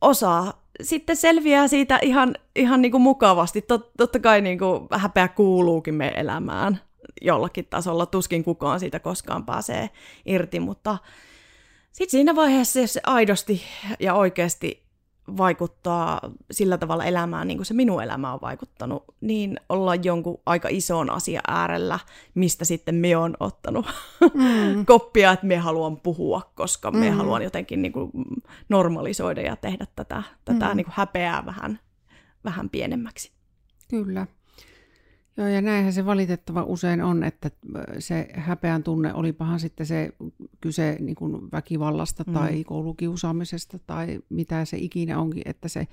osa 0.00 0.54
sitten 0.82 1.16
selviää 1.16 1.68
siitä 1.68 1.98
ihan, 2.02 2.34
ihan 2.56 2.82
niin 2.82 2.92
kuin 2.92 3.02
mukavasti. 3.02 3.62
Tot, 3.62 3.90
totta 3.96 4.18
kai 4.18 4.40
niin 4.40 4.58
kuin 4.58 4.88
häpeä 4.92 5.28
kuuluukin 5.28 5.94
meidän 5.94 6.18
elämään 6.18 6.80
jollakin 7.22 7.66
tasolla, 7.70 8.06
tuskin 8.06 8.44
kukaan 8.44 8.80
siitä 8.80 9.00
koskaan 9.00 9.46
pääsee 9.46 9.90
irti, 10.26 10.60
mutta 10.60 10.98
sitten 11.94 12.10
siinä 12.10 12.36
vaiheessa, 12.36 12.80
jos 12.80 12.92
se 12.92 13.00
aidosti 13.06 13.62
ja 14.00 14.14
oikeasti 14.14 14.84
vaikuttaa 15.36 16.20
sillä 16.50 16.78
tavalla 16.78 17.04
elämään, 17.04 17.48
niin 17.48 17.58
kuin 17.58 17.66
se 17.66 17.74
minun 17.74 18.02
elämä 18.02 18.32
on 18.32 18.40
vaikuttanut, 18.40 19.04
niin 19.20 19.60
ollaan 19.68 20.04
jonkun 20.04 20.40
aika 20.46 20.68
ison 20.70 21.10
asia 21.10 21.40
äärellä, 21.48 21.98
mistä 22.34 22.64
sitten 22.64 22.94
me 22.94 23.16
on 23.16 23.36
ottanut 23.40 23.86
mm. 24.34 24.86
koppia, 24.86 25.32
että 25.32 25.46
me 25.46 25.56
haluan 25.56 26.00
puhua, 26.00 26.52
koska 26.54 26.90
me 26.90 27.10
mm. 27.10 27.16
haluan 27.16 27.42
jotenkin 27.42 27.82
niin 27.82 27.92
kuin 27.92 28.10
normalisoida 28.68 29.40
ja 29.40 29.56
tehdä 29.56 29.86
tätä, 29.96 30.22
tätä 30.44 30.68
mm. 30.68 30.76
niin 30.76 30.84
kuin 30.84 30.94
häpeää 30.96 31.46
vähän, 31.46 31.80
vähän 32.44 32.70
pienemmäksi. 32.70 33.32
Kyllä. 33.90 34.26
Joo, 35.36 35.46
ja 35.46 35.62
näinhän 35.62 35.92
se 35.92 36.06
valitettava 36.06 36.62
usein 36.62 37.02
on, 37.02 37.24
että 37.24 37.50
se 37.98 38.28
häpeän 38.34 38.82
tunne, 38.82 39.14
olipahan 39.14 39.60
sitten 39.60 39.86
se 39.86 40.12
kyse 40.60 40.96
niin 41.00 41.16
kuin 41.16 41.52
väkivallasta 41.52 42.24
mm. 42.26 42.32
tai 42.32 42.64
koulukiusaamisesta 42.64 43.78
tai 43.78 44.20
mitä 44.28 44.64
se 44.64 44.76
ikinä 44.76 45.18
onkin, 45.18 45.42
että 45.44 45.68
se 45.68 45.86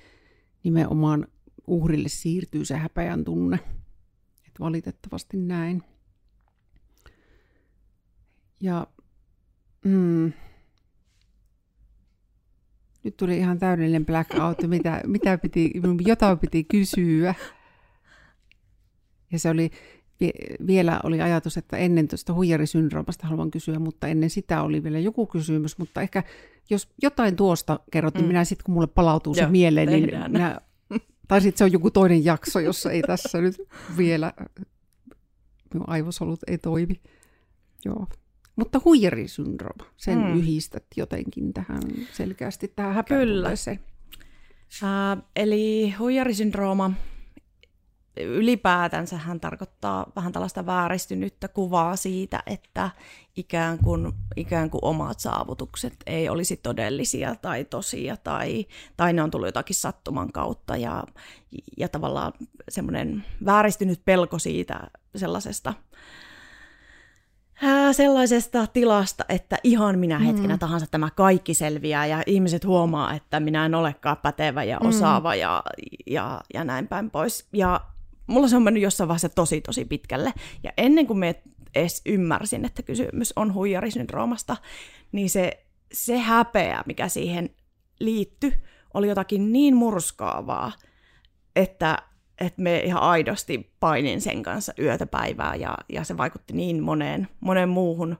nimenomaan 0.64 1.26
uhrille 1.66 2.08
siirtyy 2.08 2.64
se 2.64 2.76
häpeän 2.76 3.24
tunne. 3.24 3.58
Että 4.46 4.60
valitettavasti 4.60 5.36
näin. 5.36 5.82
Ja 8.60 8.86
mm, 9.84 10.32
Nyt 13.04 13.16
tuli 13.16 13.38
ihan 13.38 13.58
täydellinen 13.58 14.06
blackout, 14.06 14.58
mitä, 14.66 15.00
mitä 15.06 15.38
piti, 15.38 15.72
jotain 16.06 16.38
piti 16.38 16.64
kysyä. 16.64 17.34
Ja 19.32 19.38
se 19.38 19.50
oli, 19.50 19.70
vielä 20.66 21.00
oli 21.04 21.20
ajatus, 21.20 21.56
että 21.56 21.76
ennen 21.76 22.08
tuosta 22.08 22.34
huijarisyndroomasta 22.34 23.26
haluan 23.26 23.50
kysyä, 23.50 23.78
mutta 23.78 24.06
ennen 24.08 24.30
sitä 24.30 24.62
oli 24.62 24.82
vielä 24.82 24.98
joku 24.98 25.26
kysymys, 25.26 25.78
mutta 25.78 26.00
ehkä 26.00 26.22
jos 26.70 26.88
jotain 27.02 27.36
tuosta 27.36 27.80
kerrot, 27.90 28.14
niin 28.14 28.24
mm. 28.24 28.28
minä 28.28 28.44
sitten 28.44 28.64
kun 28.64 28.74
mulle 28.74 28.86
palautuu 28.86 29.34
se 29.34 29.40
Joo, 29.40 29.50
mieleen, 29.50 29.88
niin 29.88 30.10
minä, 30.28 30.60
tai 31.28 31.40
sitten 31.40 31.58
se 31.58 31.64
on 31.64 31.72
joku 31.72 31.90
toinen 31.90 32.24
jakso, 32.24 32.60
jossa 32.60 32.90
ei 32.90 33.02
tässä 33.02 33.40
nyt 33.40 33.56
vielä, 33.96 34.32
minun 35.74 35.88
aivosolut 35.88 36.40
ei 36.46 36.58
toimi. 36.58 37.00
Joo. 37.84 38.06
Mutta 38.56 38.80
huijarisyndrooma, 38.84 39.84
sen 39.96 40.18
mm. 40.18 40.36
yhdistät 40.36 40.84
jotenkin 40.96 41.52
tähän 41.52 41.82
selkeästi 42.12 42.72
tähän 42.76 42.94
häpeätunteeseen. 42.94 43.78
Kyllä. 43.78 45.12
Uh, 45.12 45.22
eli 45.36 45.94
huijarisyndrooma 45.98 46.92
ylipäätänsä 48.16 49.16
hän 49.16 49.40
tarkoittaa 49.40 50.06
vähän 50.16 50.32
tällaista 50.32 50.66
vääristynyttä 50.66 51.48
kuvaa 51.48 51.96
siitä, 51.96 52.42
että 52.46 52.90
ikään 53.36 53.78
kuin, 53.78 54.12
ikään 54.36 54.70
kuin 54.70 54.84
omat 54.84 55.20
saavutukset 55.20 55.96
ei 56.06 56.28
olisi 56.28 56.56
todellisia 56.56 57.34
tai 57.42 57.64
tosia 57.64 58.16
tai, 58.16 58.66
tai 58.96 59.12
ne 59.12 59.22
on 59.22 59.30
tullut 59.30 59.48
jotakin 59.48 59.76
sattuman 59.76 60.32
kautta 60.32 60.76
ja, 60.76 61.04
ja 61.78 61.88
tavallaan 61.88 62.32
semmoinen 62.68 63.24
vääristynyt 63.44 64.00
pelko 64.04 64.38
siitä 64.38 64.80
sellaisesta 65.16 65.74
sellaisesta 67.92 68.66
tilasta, 68.66 69.24
että 69.28 69.56
ihan 69.64 69.98
minä 69.98 70.18
mm. 70.18 70.24
hetkenä 70.24 70.54
mm. 70.54 70.58
tahansa 70.58 70.86
tämä 70.90 71.10
kaikki 71.10 71.54
selviää 71.54 72.06
ja 72.06 72.22
ihmiset 72.26 72.64
huomaa, 72.64 73.14
että 73.14 73.40
minä 73.40 73.66
en 73.66 73.74
olekaan 73.74 74.16
pätevä 74.16 74.64
ja 74.64 74.78
mm. 74.82 74.88
osaava 74.88 75.34
mm. 75.34 75.40
ja, 75.40 75.62
ja, 76.06 76.40
ja 76.54 76.64
näin 76.64 76.88
päin 76.88 77.10
pois. 77.10 77.48
Ja 77.52 77.80
mulla 78.26 78.48
se 78.48 78.56
on 78.56 78.62
mennyt 78.62 78.82
jossain 78.82 79.08
vaiheessa 79.08 79.28
tosi 79.28 79.60
tosi 79.60 79.84
pitkälle. 79.84 80.32
Ja 80.62 80.72
ennen 80.76 81.06
kuin 81.06 81.18
me 81.18 81.42
edes 81.74 82.02
ymmärsin, 82.06 82.64
että 82.64 82.82
kysymys 82.82 83.32
on 83.36 83.54
huijarisyndroomasta, 83.54 84.56
niin 85.12 85.30
se, 85.30 85.66
se 85.92 86.18
häpeä, 86.18 86.82
mikä 86.86 87.08
siihen 87.08 87.50
liittyi, 88.00 88.52
oli 88.94 89.08
jotakin 89.08 89.52
niin 89.52 89.76
murskaavaa, 89.76 90.72
että, 91.56 91.98
että 92.40 92.62
me 92.62 92.78
ihan 92.80 93.02
aidosti 93.02 93.74
painin 93.80 94.20
sen 94.20 94.42
kanssa 94.42 94.72
yötä 94.78 95.06
päivää 95.06 95.54
ja, 95.54 95.78
ja 95.88 96.04
se 96.04 96.16
vaikutti 96.16 96.52
niin 96.52 96.82
moneen, 96.82 97.28
moneen 97.40 97.68
muuhun. 97.68 98.18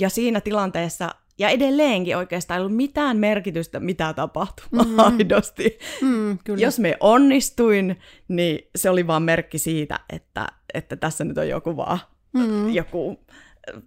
Ja 0.00 0.10
siinä 0.10 0.40
tilanteessa 0.40 1.14
ja 1.38 1.48
edelleenkin 1.48 2.16
oikeastaan 2.16 2.58
ei 2.58 2.60
ollut 2.60 2.76
mitään 2.76 3.16
merkitystä, 3.16 3.80
mitä 3.80 4.12
tapahtui 4.12 4.66
mm-hmm. 4.70 4.98
aidosti. 5.18 5.78
Mm, 6.02 6.38
kyllä. 6.44 6.62
Jos 6.62 6.78
me 6.78 6.96
onnistuin, 7.00 7.98
niin 8.28 8.68
se 8.76 8.90
oli 8.90 9.06
vaan 9.06 9.22
merkki 9.22 9.58
siitä, 9.58 10.00
että, 10.12 10.46
että 10.74 10.96
tässä 10.96 11.24
nyt 11.24 11.38
on 11.38 11.48
joku 11.48 11.76
vaan 11.76 11.98
mm. 12.32 12.70
joku 12.70 13.20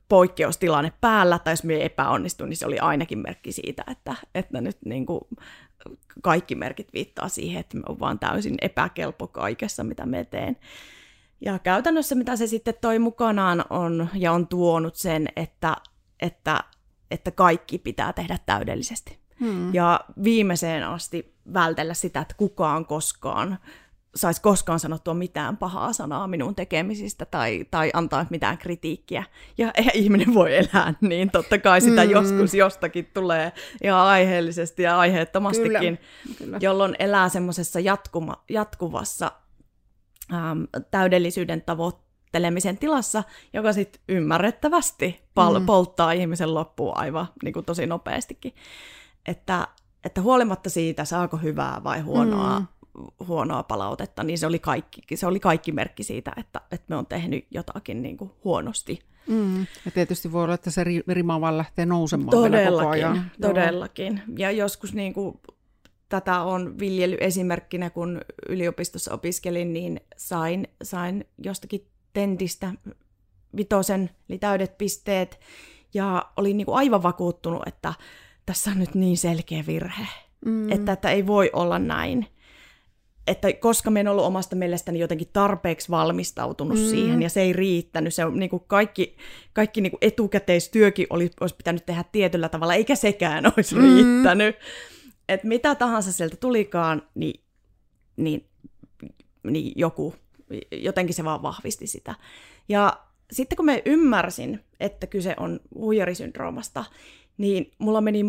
poikkeustilanne 0.09 0.93
päällä, 1.01 1.39
tai 1.39 1.53
jos 1.53 1.63
me 1.63 1.85
epäonnistuin, 1.85 2.49
niin 2.49 2.57
se 2.57 2.65
oli 2.65 2.79
ainakin 2.79 3.19
merkki 3.19 3.51
siitä, 3.51 3.83
että, 3.91 4.15
että 4.35 4.61
nyt 4.61 4.77
niin 4.85 5.05
kuin 5.05 5.21
kaikki 6.21 6.55
merkit 6.55 6.93
viittaa 6.93 7.29
siihen, 7.29 7.59
että 7.59 7.77
me 7.77 7.83
on 7.89 7.99
vaan 7.99 8.19
täysin 8.19 8.55
epäkelpo 8.61 9.27
kaikessa, 9.27 9.83
mitä 9.83 10.05
me 10.05 10.25
teen. 10.25 10.57
Ja 11.45 11.59
käytännössä 11.59 12.15
mitä 12.15 12.35
se 12.35 12.47
sitten 12.47 12.73
toi 12.81 12.99
mukanaan 12.99 13.65
on 13.69 14.09
ja 14.13 14.31
on 14.31 14.47
tuonut 14.47 14.95
sen, 14.95 15.27
että, 15.35 15.75
että 16.19 16.63
että 17.11 17.31
kaikki 17.31 17.77
pitää 17.77 18.13
tehdä 18.13 18.37
täydellisesti. 18.45 19.19
Hmm. 19.39 19.73
Ja 19.73 19.99
viimeiseen 20.23 20.87
asti 20.87 21.35
vältellä 21.53 21.93
sitä, 21.93 22.21
että 22.21 22.35
kukaan 22.37 22.85
koskaan 22.85 23.59
saisi 24.15 24.41
koskaan 24.41 24.79
sanottua 24.79 25.13
mitään 25.13 25.57
pahaa 25.57 25.93
sanaa 25.93 26.27
minun 26.27 26.55
tekemisistä 26.55 27.25
tai, 27.25 27.65
tai 27.71 27.91
antaa 27.93 28.25
mitään 28.29 28.57
kritiikkiä. 28.57 29.23
Ja 29.57 29.71
eihän 29.75 29.95
ihminen 29.95 30.33
voi 30.33 30.57
elää 30.57 30.93
niin, 31.01 31.31
totta 31.31 31.57
kai 31.57 31.81
sitä 31.81 32.05
mm. 32.05 32.11
joskus 32.11 32.53
jostakin 32.53 33.09
tulee 33.13 33.51
ihan 33.83 33.99
aiheellisesti 33.99 34.83
ja 34.83 34.99
aiheettomastikin, 34.99 35.71
kyllä, 35.71 36.37
kyllä. 36.37 36.57
jolloin 36.61 36.95
elää 36.99 37.29
semmoisessa 37.29 37.79
jatkuvassa 38.49 39.31
äm, 40.33 40.67
täydellisyyden 40.91 41.61
tavoitteessa 41.61 42.10
ajattelemisen 42.31 42.77
tilassa, 42.77 43.23
joka 43.53 43.73
sitten 43.73 44.01
ymmärrettävästi 44.09 45.21
pal- 45.33 45.59
mm. 45.59 45.65
polttaa 45.65 46.11
ihmisen 46.11 46.53
loppuun 46.53 46.97
aivan 46.97 47.27
niin 47.43 47.53
kuin 47.53 47.65
tosi 47.65 47.85
nopeastikin. 47.85 48.53
Että, 49.25 49.67
että 50.05 50.21
huolimatta 50.21 50.69
siitä, 50.69 51.05
saako 51.05 51.37
hyvää 51.37 51.81
vai 51.83 51.99
huonoa, 51.99 52.59
mm. 52.59 52.67
huonoa 53.27 53.63
palautetta, 53.63 54.23
niin 54.23 54.37
se 54.37 54.47
oli, 54.47 54.59
kaikki, 54.59 55.17
se 55.17 55.27
oli 55.27 55.39
kaikki 55.39 55.71
merkki 55.71 56.03
siitä, 56.03 56.31
että, 56.37 56.61
että 56.71 56.85
me 56.87 56.95
on 56.95 57.05
tehnyt 57.05 57.47
jotakin 57.51 58.01
niin 58.01 58.17
kuin 58.17 58.31
huonosti. 58.43 58.99
Mm. 59.27 59.59
Ja 59.85 59.91
tietysti 59.93 60.31
voi 60.31 60.43
olla, 60.43 60.53
että 60.53 60.71
se 60.71 60.85
rima 61.07 61.41
vaan 61.41 61.57
lähtee 61.57 61.85
nousemaan 61.85 62.29
todellakin, 62.29 62.71
koko 62.71 62.89
ajan. 62.89 63.31
Todellakin. 63.41 64.21
Ja 64.37 64.51
joskus 64.51 64.93
niin 64.93 65.13
kuin, 65.13 65.39
tätä 66.09 66.41
on 66.41 66.79
viljely 66.79 67.17
esimerkkinä, 67.19 67.89
kun 67.89 68.21
yliopistossa 68.49 69.13
opiskelin, 69.13 69.73
niin 69.73 70.01
sain, 70.17 70.67
sain 70.83 71.25
jostakin 71.43 71.87
tentistä 72.13 72.73
vitosen, 73.57 74.09
eli 74.29 74.37
täydet 74.37 74.77
pisteet, 74.77 75.39
ja 75.93 76.25
olin 76.37 76.57
niin 76.57 76.65
kuin 76.65 76.77
aivan 76.77 77.03
vakuuttunut, 77.03 77.67
että 77.67 77.93
tässä 78.45 78.71
on 78.71 78.79
nyt 78.79 78.95
niin 78.95 79.17
selkeä 79.17 79.63
virhe, 79.67 80.07
mm. 80.45 80.71
että, 80.71 80.91
että 80.91 81.09
ei 81.09 81.27
voi 81.27 81.49
olla 81.53 81.79
näin. 81.79 82.27
Että 83.27 83.53
koska 83.53 83.91
me 83.91 83.99
en 83.99 84.07
ollut 84.07 84.25
omasta 84.25 84.55
mielestäni 84.55 84.99
jotenkin 84.99 85.29
tarpeeksi 85.33 85.89
valmistautunut 85.89 86.77
mm. 86.77 86.85
siihen, 86.85 87.21
ja 87.21 87.29
se 87.29 87.41
ei 87.41 87.53
riittänyt, 87.53 88.13
se 88.13 88.25
on 88.25 88.39
niin 88.39 88.49
kuin 88.49 88.63
kaikki, 88.67 89.17
kaikki 89.53 89.81
niin 89.81 89.91
kuin 89.91 89.99
etukäteistyökin 90.01 91.07
oli, 91.09 91.31
olisi 91.41 91.55
pitänyt 91.55 91.85
tehdä 91.85 92.05
tietyllä 92.11 92.49
tavalla, 92.49 92.73
eikä 92.73 92.95
sekään 92.95 93.45
olisi 93.57 93.75
mm. 93.75 93.81
riittänyt. 93.81 94.55
Että 95.29 95.47
mitä 95.47 95.75
tahansa 95.75 96.11
sieltä 96.11 96.37
tulikaan, 96.37 97.01
niin, 97.15 97.43
niin, 98.17 98.45
niin 99.43 99.73
joku 99.75 100.15
jotenkin 100.71 101.15
se 101.15 101.23
vaan 101.23 101.41
vahvisti 101.41 101.87
sitä. 101.87 102.15
Ja 102.69 102.97
sitten 103.31 103.55
kun 103.55 103.65
mä 103.65 103.77
ymmärsin, 103.85 104.59
että 104.79 105.07
kyse 105.07 105.35
on 105.39 105.59
huijarisyndroomasta, 105.75 106.85
niin 107.37 107.71
mulla 107.77 108.01
meni 108.01 108.25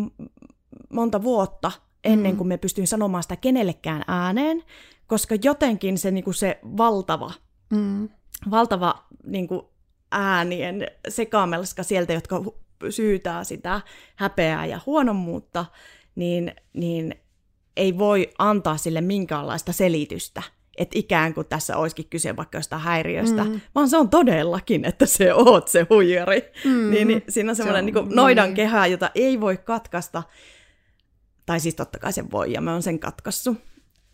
monta 0.89 1.23
vuotta 1.23 1.71
ennen 2.03 2.31
mm. 2.31 2.37
kuin 2.37 2.47
me 2.47 2.57
pystyin 2.57 2.87
sanomaan 2.87 3.23
sitä 3.23 3.35
kenellekään 3.35 4.03
ääneen, 4.07 4.63
koska 5.07 5.35
jotenkin 5.43 5.97
se, 5.97 6.11
niin 6.11 6.23
kuin 6.23 6.33
se 6.33 6.59
valtava, 6.63 7.31
mm. 7.69 8.09
valtava 8.51 9.05
niin 9.25 9.47
kuin 9.47 9.61
äänien 10.11 10.87
sekamelska 11.09 11.83
sieltä, 11.83 12.13
jotka 12.13 12.43
syytää 12.89 13.43
sitä 13.43 13.81
häpeää 14.15 14.65
ja 14.65 14.79
huonommuutta, 14.85 15.65
niin, 16.15 16.55
niin 16.73 17.15
ei 17.77 17.97
voi 17.97 18.29
antaa 18.37 18.77
sille 18.77 19.01
minkäänlaista 19.01 19.73
selitystä 19.73 20.43
että 20.77 20.99
ikään 20.99 21.33
kuin 21.33 21.47
tässä 21.47 21.77
olisikin 21.77 22.09
kyse 22.09 22.35
vaikka 22.35 22.57
jostain 22.57 22.81
häiriöstä, 22.81 23.43
mm. 23.43 23.61
vaan 23.75 23.89
se 23.89 23.97
on 23.97 24.09
todellakin, 24.09 24.85
että 24.85 25.05
se 25.05 25.33
oot 25.33 25.67
se 25.67 25.87
huijari. 25.89 26.51
Mm. 26.65 26.89
Niin, 26.91 27.07
niin 27.07 27.23
siinä 27.29 27.49
on 27.49 27.55
semmoinen 27.55 27.93
se 27.93 27.99
on, 27.99 28.05
niin 28.05 28.15
noidan 28.15 28.45
niin. 28.45 28.55
kehä, 28.55 28.87
jota 28.87 29.11
ei 29.15 29.41
voi 29.41 29.57
katkaista, 29.57 30.23
tai 31.45 31.59
siis 31.59 31.75
totta 31.75 31.99
kai 31.99 32.13
se 32.13 32.31
voi, 32.31 32.53
ja 32.53 32.61
mä 32.61 32.71
oon 32.71 32.83
sen 32.83 32.99
katkassu. 32.99 33.57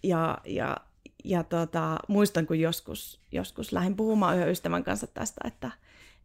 Ja, 0.03 0.37
ja, 0.45 0.77
ja 1.23 1.43
tota, 1.43 1.97
muistan, 2.07 2.45
kun 2.47 2.59
joskus, 2.59 3.21
joskus 3.31 3.71
lähdin 3.71 3.95
puhumaan 3.95 4.37
yhden 4.37 4.51
ystävän 4.51 4.83
kanssa 4.83 5.07
tästä, 5.07 5.41
että, 5.47 5.71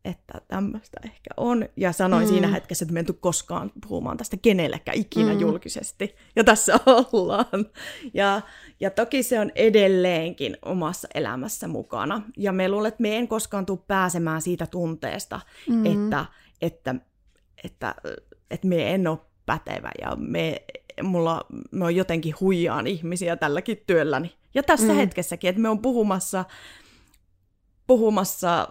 että 0.04 0.40
tämmöistä 0.48 1.00
ehkä 1.04 1.30
on. 1.36 1.68
Ja 1.76 1.92
sanoin 1.92 2.24
mm. 2.24 2.28
siinä 2.28 2.48
hetkessä, 2.48 2.84
että 2.84 2.92
me 2.92 3.00
en 3.00 3.06
tule 3.06 3.16
koskaan 3.20 3.72
puhumaan 3.88 4.16
tästä 4.16 4.36
kenellekään 4.36 4.98
ikinä 4.98 5.34
mm. 5.34 5.40
julkisesti. 5.40 6.14
Ja 6.36 6.44
tässä 6.44 6.80
ollaan. 7.12 7.66
Ja, 8.14 8.40
ja 8.80 8.90
toki 8.90 9.22
se 9.22 9.40
on 9.40 9.52
edelleenkin 9.54 10.56
omassa 10.64 11.08
elämässä 11.14 11.68
mukana. 11.68 12.22
Ja 12.36 12.52
me 12.52 12.68
luulen, 12.68 12.88
että 12.88 13.02
me 13.02 13.16
en 13.16 13.28
koskaan 13.28 13.66
tule 13.66 13.78
pääsemään 13.86 14.42
siitä 14.42 14.66
tunteesta, 14.66 15.40
mm. 15.68 15.86
että, 15.86 16.24
että, 16.62 16.94
että, 17.64 17.94
että 18.50 18.66
me 18.66 18.94
en 18.94 19.06
ole 19.06 19.18
pätevä 19.46 19.90
ja 20.00 20.16
me, 20.16 20.62
mulla, 21.02 21.46
me 21.70 21.84
on 21.84 21.96
jotenkin 21.96 22.34
huijaan 22.40 22.86
ihmisiä 22.86 23.36
tälläkin 23.36 23.82
työlläni. 23.86 24.34
Ja 24.54 24.62
tässä 24.62 24.92
mm. 24.92 24.94
hetkessäkin, 24.94 25.50
että 25.50 25.62
me 25.62 25.68
on 25.68 25.78
puhumassa 25.78 26.44
puhumassa 27.86 28.68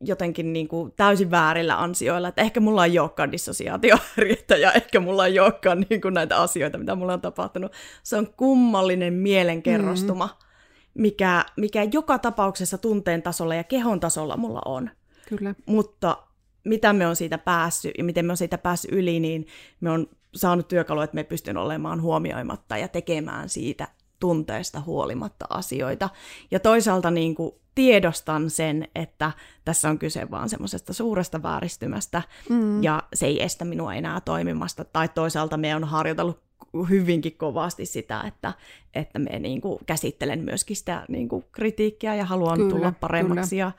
jotenkin 0.00 0.52
niin 0.52 0.68
kuin 0.68 0.92
täysin 0.96 1.30
väärillä 1.30 1.82
ansioilla, 1.82 2.28
että 2.28 2.42
ehkä 2.42 2.60
mulla 2.60 2.84
ei 2.84 2.98
olekaan 2.98 3.32
dissosiaatiohäiriötä 3.32 4.56
ja 4.56 4.72
ehkä 4.72 5.00
mulla 5.00 5.26
ei 5.26 5.38
olekaan 5.38 5.86
niin 5.90 6.00
kuin 6.00 6.14
näitä 6.14 6.36
asioita, 6.42 6.78
mitä 6.78 6.94
mulla 6.94 7.12
on 7.12 7.20
tapahtunut. 7.20 7.72
Se 8.02 8.16
on 8.16 8.34
kummallinen 8.36 9.14
mielenkerrostuma, 9.14 10.26
mm-hmm. 10.26 11.02
mikä, 11.02 11.44
mikä 11.56 11.82
joka 11.92 12.18
tapauksessa 12.18 12.78
tunteen 12.78 13.22
tasolla 13.22 13.54
ja 13.54 13.64
kehon 13.64 14.00
tasolla 14.00 14.36
mulla 14.36 14.60
on. 14.64 14.90
Kyllä. 15.28 15.54
Mutta 15.66 16.16
mitä 16.64 16.92
me 16.92 17.06
on 17.06 17.16
siitä 17.16 17.38
päässyt 17.38 17.92
ja 17.98 18.04
miten 18.04 18.26
me 18.26 18.32
on 18.32 18.36
siitä 18.36 18.58
päässyt 18.58 18.92
yli, 18.92 19.20
niin 19.20 19.46
me 19.80 19.90
on 19.90 20.06
saanut 20.34 20.68
työkalu, 20.68 21.00
että 21.00 21.14
me 21.14 21.24
pystyn 21.24 21.56
olemaan 21.56 22.02
huomioimatta 22.02 22.76
ja 22.76 22.88
tekemään 22.88 23.48
siitä 23.48 23.88
tunteesta 24.20 24.80
huolimatta 24.80 25.46
asioita. 25.50 26.08
Ja 26.50 26.60
toisaalta 26.60 27.10
niin 27.10 27.34
kuin 27.34 27.52
tiedostan 27.74 28.50
sen, 28.50 28.88
että 28.94 29.32
tässä 29.64 29.88
on 29.88 29.98
kyse 29.98 30.30
vaan 30.30 30.48
semmoisesta 30.48 30.92
suuresta 30.92 31.42
vääristymästä, 31.42 32.22
mm. 32.48 32.82
ja 32.82 33.02
se 33.14 33.26
ei 33.26 33.42
estä 33.42 33.64
minua 33.64 33.94
enää 33.94 34.20
toimimasta. 34.20 34.84
Tai 34.84 35.08
toisaalta 35.08 35.56
me 35.56 35.76
on 35.76 35.84
harjoitellut 35.84 36.44
hyvinkin 36.90 37.36
kovasti 37.36 37.86
sitä, 37.86 38.20
että, 38.26 38.52
että 38.94 39.18
me 39.18 39.38
niin 39.38 39.60
kuin 39.60 39.78
käsittelen 39.86 40.44
myöskin 40.44 40.76
sitä 40.76 41.04
niin 41.08 41.28
kuin 41.28 41.44
kritiikkiä 41.52 42.14
ja 42.14 42.24
haluan 42.24 42.58
kyllä, 42.58 42.70
tulla 42.70 42.92
paremmaksi. 43.00 43.56
Ja, 43.56 43.72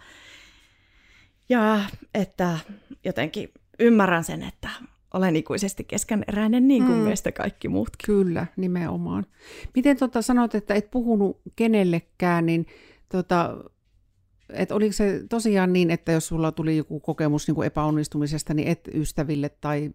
ja 1.49 1.79
että 2.13 2.57
jotenkin 3.03 3.49
ymmärrän 3.79 4.23
sen, 4.23 4.43
että 4.43 4.69
olen 5.15 5.35
ikuisesti 5.35 5.83
keskeneräinen 5.83 6.67
niin 6.67 6.85
kuin 6.85 6.97
mm. 6.97 7.03
meistä 7.03 7.31
kaikki 7.31 7.67
muutkin. 7.67 8.05
Kyllä, 8.05 8.47
nimenomaan. 8.57 9.25
Miten 9.75 9.97
tota, 9.97 10.21
sanot, 10.21 10.55
että 10.55 10.73
et 10.73 10.91
puhunut 10.91 11.41
kenellekään, 11.55 12.45
niin 12.45 12.65
tota, 13.09 13.57
et 14.49 14.71
oliko 14.71 14.93
se 14.93 15.23
tosiaan 15.29 15.73
niin, 15.73 15.91
että 15.91 16.11
jos 16.11 16.27
sulla 16.27 16.51
tuli 16.51 16.77
joku 16.77 16.99
kokemus 16.99 17.47
niin 17.47 17.55
kuin 17.55 17.67
epäonnistumisesta, 17.67 18.53
niin 18.53 18.67
et 18.67 18.89
ystäville 18.93 19.49
tai 19.49 19.91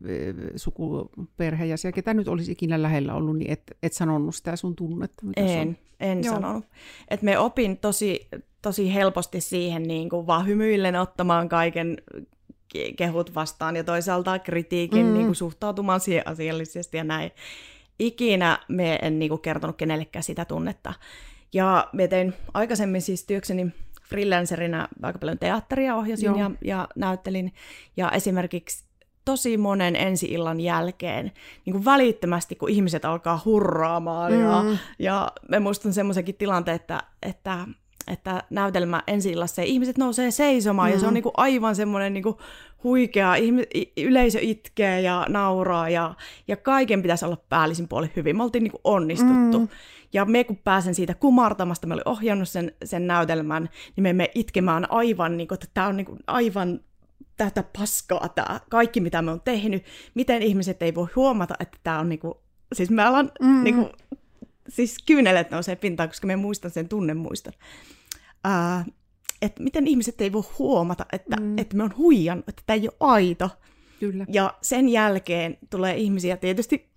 sukuperheenjäseniä, 0.56 1.92
ketä 1.92 2.14
nyt 2.14 2.28
olisi 2.28 2.52
ikinä 2.52 2.82
lähellä 2.82 3.14
ollut, 3.14 3.38
niin 3.38 3.50
et, 3.50 3.62
et 3.82 3.92
sanonut 3.92 4.34
sitä 4.34 4.56
sun 4.56 4.76
tunnetta? 4.76 5.26
Mitä 5.26 5.40
en, 5.40 5.78
en 6.00 6.24
Joo. 6.24 6.34
sanonut. 6.34 6.64
Et 7.08 7.22
me 7.22 7.38
opin 7.38 7.78
tosi, 7.78 8.28
tosi 8.62 8.94
helposti 8.94 9.40
siihen 9.40 9.82
niin 9.82 10.08
kuin 10.08 10.26
vaan 10.26 10.46
hymyillen 10.46 10.96
ottamaan 10.96 11.48
kaiken 11.48 11.96
kehut 12.96 13.34
vastaan 13.34 13.76
ja 13.76 13.84
toisaalta 13.84 14.38
kritiikin 14.38 15.06
mm. 15.06 15.12
niin 15.12 15.26
kuin 15.26 15.36
suhtautumaan 15.36 16.00
siihen 16.00 16.28
asiallisesti 16.28 16.96
ja 16.96 17.04
näin. 17.04 17.30
Ikinä 17.98 18.58
me 18.68 18.98
en 19.02 19.18
niin 19.18 19.28
kuin 19.28 19.40
kertonut 19.40 19.76
kenellekään 19.76 20.22
sitä 20.22 20.44
tunnetta. 20.44 20.94
Ja 21.52 21.88
me 21.92 22.08
tein 22.08 22.34
aikaisemmin 22.54 23.02
siis 23.02 23.24
työkseni 23.24 23.66
freelancerina 24.08 24.88
aika 25.02 25.18
paljon 25.18 25.38
teatteria 25.38 25.96
ohjasin 25.96 26.36
ja, 26.36 26.50
ja 26.64 26.88
näyttelin. 26.96 27.52
Ja 27.96 28.10
esimerkiksi 28.10 28.84
tosi 29.24 29.56
monen 29.56 29.96
ensi-illan 29.96 30.60
jälkeen, 30.60 31.32
niin 31.66 31.72
kuin 31.72 31.84
välittömästi, 31.84 32.54
kun 32.54 32.70
ihmiset 32.70 33.04
alkaa 33.04 33.42
hurraamaan. 33.44 34.32
Mm. 34.32 34.40
Ja, 34.40 34.64
ja 34.98 35.32
me 35.48 35.58
muistan 35.58 35.92
semmoisenkin 35.92 36.34
tilanteen, 36.34 36.76
että, 36.76 37.02
että 37.22 37.66
että 38.06 38.42
näytelmä 38.50 39.02
ensi 39.06 39.30
illassa 39.30 39.62
ihmiset 39.62 39.98
nousee 39.98 40.30
seisomaan 40.30 40.88
mm. 40.88 40.94
ja 40.94 41.00
se 41.00 41.06
on 41.06 41.12
mm. 41.12 41.14
niinku 41.14 41.32
aivan 41.36 41.76
semmoinen 41.76 42.14
niinku 42.14 42.38
huikea, 42.84 43.34
ihmi- 43.34 43.92
yleisö 43.96 44.38
itkee 44.42 45.00
ja 45.00 45.26
nauraa 45.28 45.88
ja, 45.88 46.14
ja 46.48 46.56
kaiken 46.56 47.02
pitäisi 47.02 47.24
olla 47.24 47.38
päällisin 47.48 47.88
puolin 47.88 48.10
hyvin. 48.16 48.36
Me 48.36 48.42
oltiin 48.42 48.64
niinku 48.64 48.80
onnistuttu. 48.84 49.58
Mm. 49.58 49.68
Ja 50.12 50.24
me 50.24 50.44
kun 50.44 50.56
pääsen 50.56 50.94
siitä 50.94 51.14
kumartamasta, 51.14 51.86
me 51.86 51.94
olin 51.94 52.08
ohjannut 52.08 52.48
sen, 52.48 52.72
sen 52.84 53.06
näytelmän, 53.06 53.68
niin 53.96 54.02
me 54.02 54.12
me 54.12 54.30
itkemään 54.34 54.90
aivan, 54.90 55.36
niin 55.36 55.48
kuin, 55.48 55.56
että 55.56 55.66
tämä 55.74 55.86
on 55.86 55.96
niin 55.96 56.06
kuin, 56.06 56.18
aivan 56.26 56.80
tätä 57.36 57.64
paskaa, 57.78 58.28
tämä 58.28 58.60
kaikki 58.70 59.00
mitä 59.00 59.22
me 59.22 59.30
on 59.30 59.40
tehnyt. 59.40 59.84
Miten 60.14 60.42
ihmiset 60.42 60.82
ei 60.82 60.94
voi 60.94 61.06
huomata, 61.16 61.54
että 61.60 61.78
tämä 61.82 61.98
on 61.98 62.08
niin 62.08 62.18
kuin, 62.18 62.34
siis 62.72 62.90
mä 62.90 63.08
alan 63.08 63.30
mm. 63.40 63.64
niin 63.64 63.74
kuin, 63.74 63.88
siis 64.70 64.96
kyynelet 65.06 65.50
nousee 65.50 65.76
pintaan, 65.76 66.08
koska 66.08 66.26
me 66.26 66.36
muistan 66.36 66.70
sen 66.70 66.88
tunnemuiston. 66.88 67.52
Uh, 68.46 68.92
että 69.42 69.62
miten 69.62 69.86
ihmiset 69.86 70.20
ei 70.20 70.32
voi 70.32 70.42
huomata, 70.58 71.06
että, 71.12 71.36
mm. 71.36 71.58
että 71.58 71.76
me 71.76 71.82
on 71.82 71.96
huijannut, 71.96 72.48
että 72.48 72.62
tämä 72.66 72.74
ei 72.74 72.88
ole 72.88 73.12
aito. 73.12 73.50
Kyllä. 74.00 74.26
Ja 74.28 74.54
sen 74.62 74.88
jälkeen 74.88 75.58
tulee 75.70 75.96
ihmisiä 75.96 76.36
tietysti 76.36 76.90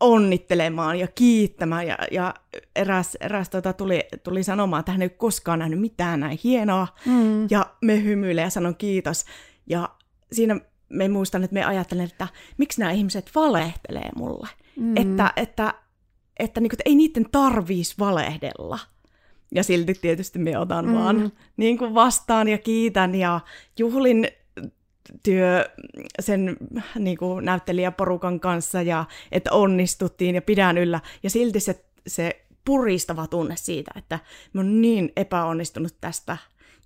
onnittelemaan 0.00 0.98
ja 0.98 1.06
kiittämään. 1.06 1.86
Ja, 1.86 1.98
ja 2.10 2.34
eräs, 2.76 3.16
eräs 3.20 3.48
tota, 3.48 3.72
tuli, 3.72 4.04
tuli 4.22 4.42
sanomaan, 4.42 4.80
että 4.80 4.92
hän 4.92 5.02
ei 5.02 5.06
ole 5.06 5.16
koskaan 5.18 5.58
nähnyt 5.58 5.80
mitään 5.80 6.20
näin 6.20 6.38
hienoa. 6.44 6.88
Mm. 7.06 7.46
Ja 7.50 7.74
me 7.82 8.02
hymyilee 8.04 8.44
ja 8.44 8.50
sanon 8.50 8.76
kiitos. 8.76 9.24
Ja 9.66 9.88
siinä 10.32 10.60
me 10.88 11.08
muistan, 11.08 11.44
että 11.44 11.54
me 11.54 11.64
ajattelen, 11.64 12.04
että 12.04 12.28
miksi 12.58 12.80
nämä 12.80 12.92
ihmiset 12.92 13.30
valehtelee 13.34 14.10
mulle. 14.16 14.48
Mm. 14.76 14.96
Että, 14.96 15.32
että, 15.36 15.74
että, 16.40 16.60
niin 16.60 16.68
kuin, 16.70 16.74
että 16.74 16.90
ei 16.90 16.94
niiden 16.94 17.26
tarvitsisi 17.32 17.94
valehdella. 17.98 18.78
Ja 19.54 19.62
silti 19.62 19.94
tietysti 19.94 20.38
me 20.38 20.58
otan 20.58 20.86
mm. 20.86 20.94
vaan 20.94 21.32
niin 21.56 21.78
kuin 21.78 21.94
vastaan 21.94 22.48
ja 22.48 22.58
kiitän 22.58 23.14
ja 23.14 23.40
juhlin 23.78 24.28
työ 25.22 25.68
sen 26.20 26.56
niin 26.98 27.16
kuin 27.16 27.44
näyttelijäporukan 27.44 28.40
kanssa 28.40 28.82
ja 28.82 29.04
että 29.32 29.52
onnistuttiin 29.52 30.34
ja 30.34 30.42
pidän 30.42 30.78
yllä. 30.78 31.00
Ja 31.22 31.30
silti 31.30 31.60
se, 31.60 31.84
se 32.06 32.44
puristava 32.64 33.26
tunne 33.26 33.56
siitä, 33.56 33.90
että 33.96 34.18
mä 34.52 34.60
oon 34.60 34.82
niin 34.82 35.12
epäonnistunut 35.16 35.94
tästä 36.00 36.36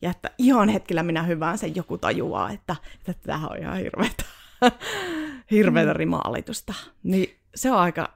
ja 0.03 0.11
että 0.11 0.31
ihan 0.38 0.69
hetkellä 0.69 1.03
minä 1.03 1.23
hyvään 1.23 1.59
sen 1.59 1.77
joku 1.77 1.99
tajuaa, 1.99 2.51
että, 2.51 2.77
että 3.09 3.27
tämä 3.27 3.49
on 3.49 3.59
ihan 3.59 3.79
hirveätä, 3.79 4.25
hirveätä 5.51 5.93
mm. 5.93 5.97
rimaalitusta. 5.97 6.75
Niin 7.03 7.37
se 7.55 7.71
on 7.71 7.79
aika, 7.79 8.09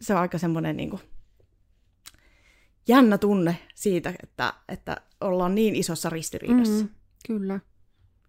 se 0.00 0.14
on 0.14 0.20
aika 0.20 0.38
semmoinen 0.38 0.76
niin 0.76 0.90
kuin, 0.90 1.02
jännä 2.88 3.18
tunne 3.18 3.56
siitä, 3.74 4.14
että, 4.22 4.52
että 4.68 4.96
ollaan 5.20 5.54
niin 5.54 5.76
isossa 5.76 6.10
ristiriidassa. 6.10 6.84
Mm, 6.84 6.90
kyllä 7.26 7.60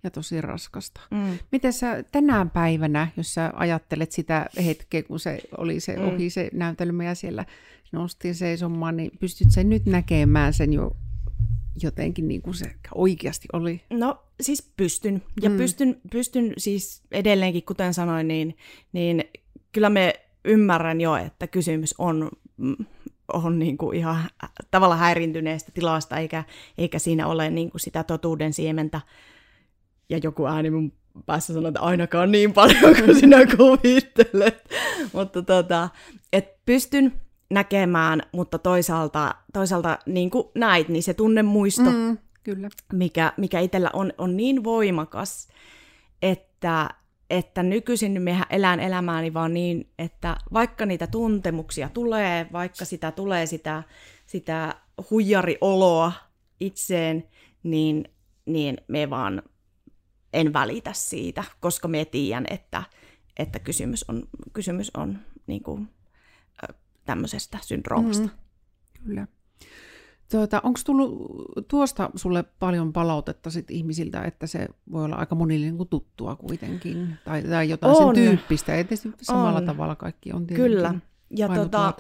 ja 0.04 0.12
tosi 0.12 0.42
raskasta. 0.42 1.02
Mm. 1.12 1.38
Miten 1.52 1.74
sä 1.74 2.04
tänään 2.04 2.50
päivänä, 2.50 3.08
jos 3.18 3.34
sä 3.34 3.52
ajattelet 3.56 4.12
sitä 4.12 4.50
hetkeä, 4.66 5.04
kun 5.04 5.20
se 5.20 5.40
oli 5.58 5.80
se 5.80 5.96
mm. 5.96 6.08
ohi 6.08 6.30
se 6.30 6.50
näytelmä 6.54 7.04
ja 7.04 7.16
siellä 7.16 7.46
nostin 7.92 8.36
seisomaan, 8.36 8.98
niin 8.98 9.12
pystyt 9.20 9.52
sen 9.52 9.70
nyt 9.70 9.86
näkemään 9.86 10.54
sen 10.54 10.74
jo 10.74 10.92
jotenkin 11.84 12.28
niin 12.28 12.42
kuin 12.42 12.54
se 12.54 12.72
oikeasti 12.96 13.48
oli? 13.54 13.82
No 13.90 14.24
siis 14.42 14.72
pystyn. 14.78 15.24
Ja 15.42 15.50
mm. 15.50 15.58
pystyn, 15.58 16.02
pystyn 16.12 16.54
siis 16.58 17.02
edelleenkin, 17.12 17.64
kuten 17.64 17.94
sanoin, 17.94 18.28
niin, 18.28 18.58
niin 18.94 19.24
kyllä 19.72 19.90
me 19.90 20.29
ymmärrän 20.46 21.02
jo, 21.02 21.16
että 21.16 21.48
kysymys 21.48 21.96
on 21.98 22.30
on 23.34 23.60
niin 23.60 23.78
kuin 23.78 23.98
ihan 23.98 24.24
tavalla 24.72 24.96
häirintyneestä 24.96 25.72
tilasta, 25.72 26.18
eikä, 26.18 26.44
eikä 26.78 27.00
siinä 27.00 27.28
ole 27.28 27.50
niin 27.50 27.72
kuin 27.72 27.82
sitä 27.82 28.04
totuuden 28.04 28.54
siementä 28.54 29.02
ja 30.10 30.20
joku 30.24 30.46
ääni 30.46 30.70
mun 30.70 30.94
päässä 31.26 31.54
sanoo, 31.54 31.68
että 31.68 31.80
ainakaan 31.80 32.32
niin 32.32 32.54
paljon 32.54 32.96
kuin 32.96 33.20
sinä 33.20 33.38
kuvittelet. 33.58 34.70
mutta 35.14 35.42
tota, 35.42 35.90
et 36.34 36.66
pystyn 36.66 37.14
näkemään, 37.50 38.22
mutta 38.32 38.58
toisaalta, 38.58 39.36
toisaalta 39.54 40.00
niin 40.06 40.30
kuin 40.30 40.48
näit, 40.56 40.90
niin 40.90 41.04
se 41.04 41.14
tunnemuisto, 41.14 41.92
mm, 41.92 42.18
kyllä. 42.44 42.70
mikä, 42.94 43.34
mikä 43.38 43.60
itsellä 43.60 43.90
on, 43.94 44.14
on 44.18 44.38
niin 44.38 44.64
voimakas, 44.64 45.48
että, 46.22 46.90
että 47.30 47.64
nykyisin 47.64 48.22
mehän 48.22 48.46
elän 48.50 48.80
elämääni 48.80 49.34
vaan 49.34 49.54
niin, 49.54 49.90
että 50.00 50.38
vaikka 50.54 50.86
niitä 50.86 51.08
tuntemuksia 51.08 51.90
tulee, 51.90 52.48
vaikka 52.52 52.86
sitä 52.86 53.12
tulee 53.12 53.46
sitä, 53.46 53.84
sitä 54.26 54.76
huijarioloa 55.10 56.12
itseen, 56.60 57.28
niin, 57.64 58.12
niin 58.46 58.78
me 58.88 59.10
vaan 59.10 59.42
en 60.34 60.54
välitä 60.54 60.94
siitä, 60.94 61.44
koska 61.60 61.88
me 61.88 62.06
tiedän, 62.06 62.46
että, 62.50 62.84
että 63.40 63.60
kysymys 63.60 64.06
on, 64.08 64.24
kysymys 64.54 64.92
on 64.96 65.20
niin 65.48 65.64
kuin, 65.64 65.90
tämmöisestä 67.06 67.58
syndroomasta. 67.62 68.24
Mm, 68.24 68.30
kyllä. 69.06 69.28
Tuota, 70.32 70.62
Onko 70.64 70.80
tullut 70.86 71.42
tuosta 71.68 72.10
sulle 72.16 72.44
paljon 72.60 72.94
palautetta 72.94 73.50
sit 73.50 73.72
ihmisiltä, 73.72 74.22
että 74.22 74.48
se 74.48 74.68
voi 74.92 75.06
olla 75.06 75.16
aika 75.16 75.36
monille 75.36 75.66
niin 75.66 75.78
kuin 75.78 75.90
tuttua 75.90 76.36
kuitenkin, 76.36 77.18
tai, 77.26 77.44
tai 77.44 77.70
jotain 77.70 77.96
on. 77.96 78.16
sen 78.16 78.24
tyyppistä, 78.24 78.76
ei 78.76 78.84
tietysti 78.84 79.14
samalla 79.22 79.60
on. 79.60 79.66
tavalla 79.66 79.96
kaikki 79.96 80.34
on 80.34 80.48
Kyllä. 80.48 80.94
Ja, 81.30 81.50
tota, 81.50 81.94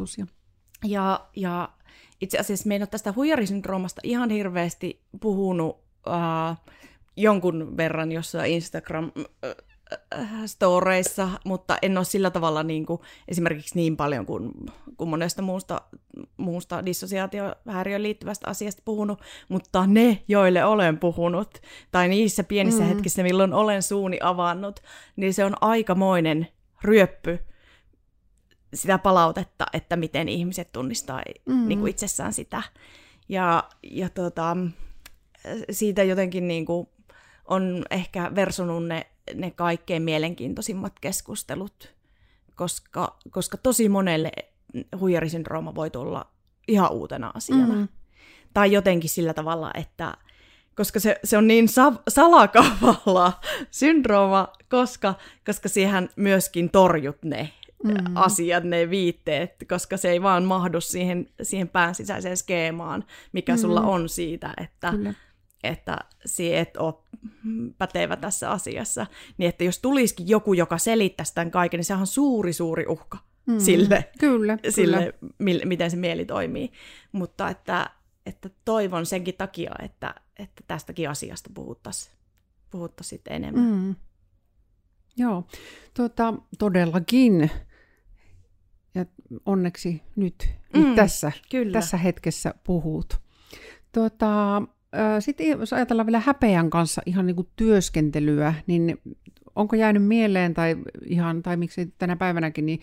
ja, 0.86 1.28
ja 1.36 1.70
itse 2.22 2.38
asiassa 2.38 2.68
me 2.68 2.76
ei 2.76 2.82
ole 2.82 2.88
tästä 2.88 3.14
huijarisyndroomasta 3.16 4.02
ihan 4.04 4.30
hirveästi 4.30 5.02
puhunut 5.22 5.78
uh, 6.08 6.74
jonkun 7.18 7.78
verran 7.78 8.12
jossain 8.12 8.52
Instagram 8.52 9.12
storeissa, 10.46 11.30
mutta 11.46 11.78
en 11.82 11.98
ole 11.98 12.06
sillä 12.06 12.30
tavalla 12.30 12.64
niin 12.64 12.86
kuin, 12.86 13.02
esimerkiksi 13.28 13.76
niin 13.76 13.98
paljon 13.98 14.26
kuin, 14.26 14.52
kuin 14.98 15.10
monesta 15.10 15.42
muusta, 15.42 15.82
muusta 16.38 16.86
dissosiaatiohäiriöön 16.86 18.04
liittyvästä 18.04 18.48
asiasta 18.48 18.82
puhunut, 18.86 19.22
mutta 19.50 19.88
ne, 19.88 20.24
joille 20.28 20.66
olen 20.66 20.98
puhunut, 20.98 21.62
tai 21.92 22.08
niissä 22.08 22.44
pienissä 22.44 22.84
mm. 22.84 22.90
hetkissä, 22.90 23.24
milloin 23.24 23.54
olen 23.54 23.84
suuni 23.84 24.20
avannut, 24.22 24.80
niin 25.16 25.34
se 25.34 25.46
on 25.46 25.56
aikamoinen 25.62 26.48
ryöppy 26.84 27.40
sitä 28.74 28.98
palautetta, 28.98 29.66
että 29.74 29.96
miten 29.96 30.30
ihmiset 30.30 30.72
tunnistaa 30.72 31.22
mm. 31.46 31.68
niin 31.68 31.80
kuin 31.80 31.90
itsessään 31.90 32.34
sitä. 32.34 32.64
Ja, 33.30 33.64
ja 33.84 34.10
tota, 34.10 34.58
siitä 35.72 36.04
jotenkin 36.04 36.48
niin 36.48 36.66
kuin, 36.66 36.88
on 37.50 37.84
ehkä 37.92 38.32
versunut 38.36 38.88
ne, 38.88 39.08
ne 39.34 39.52
kaikkein 39.52 40.04
mielenkiintoisimmat 40.04 40.94
keskustelut, 41.02 41.94
koska, 42.56 43.18
koska 43.32 43.58
tosi 43.58 43.90
monelle 43.90 44.32
huijarisyndrooma 45.00 45.76
voi 45.76 45.90
tulla 45.90 46.32
ihan 46.68 46.92
uutena 46.92 47.32
asiana. 47.36 47.74
Mm. 47.74 47.88
Tai 48.54 48.72
jotenkin 48.72 49.10
sillä 49.10 49.34
tavalla, 49.34 49.72
että 49.74 50.18
koska 50.76 51.00
se, 51.00 51.20
se 51.24 51.38
on 51.38 51.48
niin 51.48 51.68
sa- 51.68 51.94
salakavalla 52.08 53.34
syndrooma, 53.72 54.48
koska, 54.70 55.16
koska 55.46 55.70
siihen 55.70 56.10
myöskin 56.16 56.70
torjut 56.70 57.24
ne 57.24 57.50
mm. 57.84 57.94
asiat, 58.16 58.64
ne 58.64 58.90
viitteet, 58.90 59.52
koska 59.70 59.98
se 59.98 60.10
ei 60.10 60.22
vaan 60.22 60.44
mahdu 60.44 60.82
siihen, 60.82 61.30
siihen 61.42 61.70
pään 61.70 61.96
sisäiseen 61.96 62.38
skeemaan, 62.38 63.06
mikä 63.32 63.54
mm. 63.56 63.58
sulla 63.58 63.82
on 63.82 64.10
siitä, 64.10 64.54
että, 64.58 64.94
että 65.64 65.98
si 66.26 66.56
et 66.56 66.78
ole 66.78 66.94
pätevä 67.78 68.16
tässä 68.16 68.52
asiassa. 68.52 69.08
Niin 69.38 69.50
että 69.50 69.64
jos 69.64 69.80
tulisikin 69.80 70.28
joku, 70.28 70.54
joka 70.54 70.78
selittäisi 70.78 71.36
tämän 71.36 71.52
kaiken, 71.52 71.78
niin 71.78 71.86
sehän 71.86 72.02
on 72.02 72.08
suuri, 72.08 72.54
suuri 72.54 72.86
uhka 72.88 73.18
mm. 73.46 73.60
sille, 73.60 74.10
kyllä, 74.20 74.58
sille 74.70 74.98
kyllä. 74.98 75.34
Mi- 75.40 75.62
miten 75.66 75.92
se 75.92 75.98
mieli 75.98 76.26
toimii. 76.26 76.72
Mutta 77.12 77.50
että, 77.50 77.90
että 78.26 78.50
toivon 78.66 79.06
senkin 79.06 79.36
takia, 79.36 79.72
että, 79.84 80.16
että 80.40 80.64
tästäkin 80.68 81.10
asiasta 81.10 81.50
puhuttaisiin 81.54 82.20
puhuttais 82.70 83.16
enemmän. 83.30 83.64
Mm. 83.64 83.96
Joo, 85.18 85.48
tuota, 85.94 86.34
todellakin. 86.60 87.52
Ja 88.96 89.06
onneksi 89.46 90.02
nyt, 90.16 90.50
mm, 90.74 90.82
nyt 90.82 90.96
tässä, 90.96 91.32
kyllä. 91.52 91.74
tässä 91.74 91.98
hetkessä 91.98 92.54
puhut. 92.64 93.22
Tuota, 93.92 94.62
sitten 95.20 95.48
jos 95.48 95.74
ajatellaan 95.74 96.08
vielä 96.08 96.20
häpeän 96.20 96.70
kanssa 96.70 97.02
ihan 97.06 97.26
niin 97.26 97.36
kuin 97.36 97.48
työskentelyä, 97.56 98.54
niin 98.68 98.98
onko 99.56 99.76
jäänyt 99.76 100.04
mieleen 100.04 100.54
tai 100.54 100.76
ihan, 101.06 101.44
tai 101.44 101.58
miksi 101.58 101.94
tänä 101.98 102.16
päivänäkin, 102.16 102.66
niin 102.66 102.80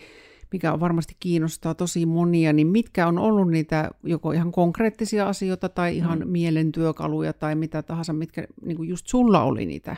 mikä 0.51 0.73
on 0.73 0.79
varmasti 0.79 1.15
kiinnostaa 1.19 1.75
tosi 1.75 2.05
monia, 2.05 2.53
niin 2.53 2.67
mitkä 2.67 3.07
on 3.07 3.19
ollut 3.19 3.49
niitä 3.51 3.91
joko 4.03 4.31
ihan 4.31 4.51
konkreettisia 4.51 5.27
asioita 5.27 5.69
tai 5.69 5.97
ihan 5.97 6.19
mm. 6.19 6.27
mielen 6.27 6.71
työkaluja 6.71 7.33
tai 7.33 7.55
mitä 7.55 7.83
tahansa, 7.83 8.13
mitkä 8.13 8.47
niin 8.65 8.77
kuin 8.77 8.89
just 8.89 9.07
sulla 9.07 9.43
oli 9.43 9.65
niitä 9.65 9.95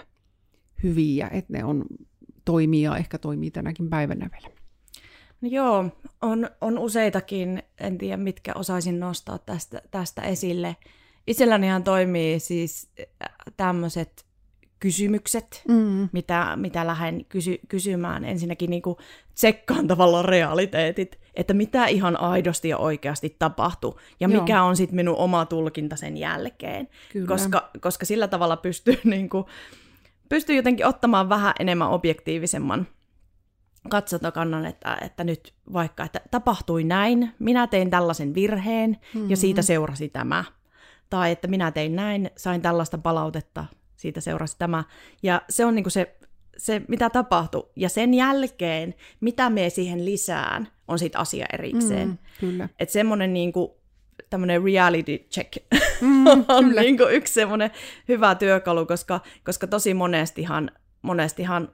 hyviä, 0.84 1.30
että 1.32 1.54
ne 1.54 1.64
on 1.64 1.86
toimia, 2.46 2.98
ehkä 2.98 3.18
toimii 3.18 3.52
tänäkin 3.52 3.90
päivänä 3.90 4.30
vielä. 4.32 4.56
No 5.42 5.50
joo, 5.50 5.86
on, 6.22 6.50
on 6.62 6.80
useitakin, 6.80 7.64
en 7.80 7.98
tiedä 7.98 8.18
mitkä 8.18 8.54
osaisin 8.56 9.00
nostaa 9.00 9.38
tästä, 9.38 9.82
tästä 9.92 10.22
esille. 10.22 10.76
Itsellänihan 11.28 11.84
toimii 11.84 12.40
siis 12.40 12.90
äh, 13.00 13.06
tämmöiset 13.58 14.26
kysymykset, 14.80 15.64
mm. 15.68 16.10
mitä, 16.12 16.56
mitä 16.56 16.88
lähden 16.88 17.26
kysy, 17.26 17.60
kysymään. 17.68 18.26
Ensinnäkin 18.26 18.70
niin 18.70 18.82
tsekkaan 19.36 19.88
tavallaan 19.88 20.26
realiteetit, 20.26 21.20
että 21.34 21.54
mitä 21.54 21.86
ihan 21.86 22.20
aidosti 22.20 22.70
ja 22.70 22.78
oikeasti 22.78 23.36
tapahtuu, 23.40 24.00
ja 24.20 24.28
Joo. 24.28 24.42
mikä 24.42 24.64
on 24.64 24.76
sitten 24.76 24.96
minun 24.96 25.16
oma 25.16 25.46
tulkinta 25.46 25.96
sen 25.96 26.18
jälkeen. 26.18 26.88
Koska, 27.28 27.70
koska 27.82 28.06
sillä 28.06 28.28
tavalla 28.28 28.58
pystyy, 28.58 28.96
niin 29.04 29.30
kuin, 29.30 29.46
pystyy 30.30 30.56
jotenkin 30.56 30.86
ottamaan 30.86 31.30
vähän 31.30 31.54
enemmän 31.60 31.90
objektiivisemman 31.90 32.88
katsotakannan, 33.90 34.66
että, 34.66 34.98
että 35.02 35.24
nyt 35.24 35.54
vaikka, 35.74 36.04
että 36.04 36.22
tapahtui 36.32 36.84
näin, 36.84 37.34
minä 37.40 37.68
tein 37.68 37.90
tällaisen 37.90 38.36
virheen, 38.36 38.90
mm-hmm. 38.90 39.30
ja 39.30 39.38
siitä 39.38 39.62
seurasi 39.62 40.10
tämä. 40.10 40.44
Tai 41.10 41.32
että 41.32 41.48
minä 41.48 41.72
tein 41.72 41.96
näin, 41.96 42.32
sain 42.38 42.62
tällaista 42.62 42.98
palautetta, 42.98 43.66
siitä 43.96 44.22
seurasi 44.22 44.56
tämä. 44.60 44.84
Ja 45.24 45.42
se 45.50 45.66
on 45.66 45.76
niinku 45.76 45.90
se, 45.90 46.16
se, 46.58 46.82
mitä 46.88 47.10
tapahtui. 47.10 47.70
Ja 47.76 47.90
sen 47.90 48.14
jälkeen, 48.14 48.96
mitä 49.20 49.50
me 49.50 49.70
siihen 49.70 50.06
lisään, 50.06 50.68
on 50.88 51.00
sitten 51.00 51.22
asia 51.22 51.46
erikseen. 51.54 52.08
Mm, 52.08 52.18
kyllä. 52.40 52.70
Että 52.80 52.94
semmoinen 52.94 53.34
niinku, 53.34 53.78
tämmöinen 54.30 54.64
reality 54.64 55.18
check 55.18 55.58
mm, 56.02 56.26
on 56.58 56.70
niinku 56.70 57.04
yksi 57.04 57.34
semmoinen 57.34 57.72
hyvä 58.08 58.36
työkalu, 58.36 58.86
koska, 58.86 59.20
koska 59.44 59.68
tosi 59.68 59.94
monestihan, 59.94 60.72
monestihan 61.02 61.70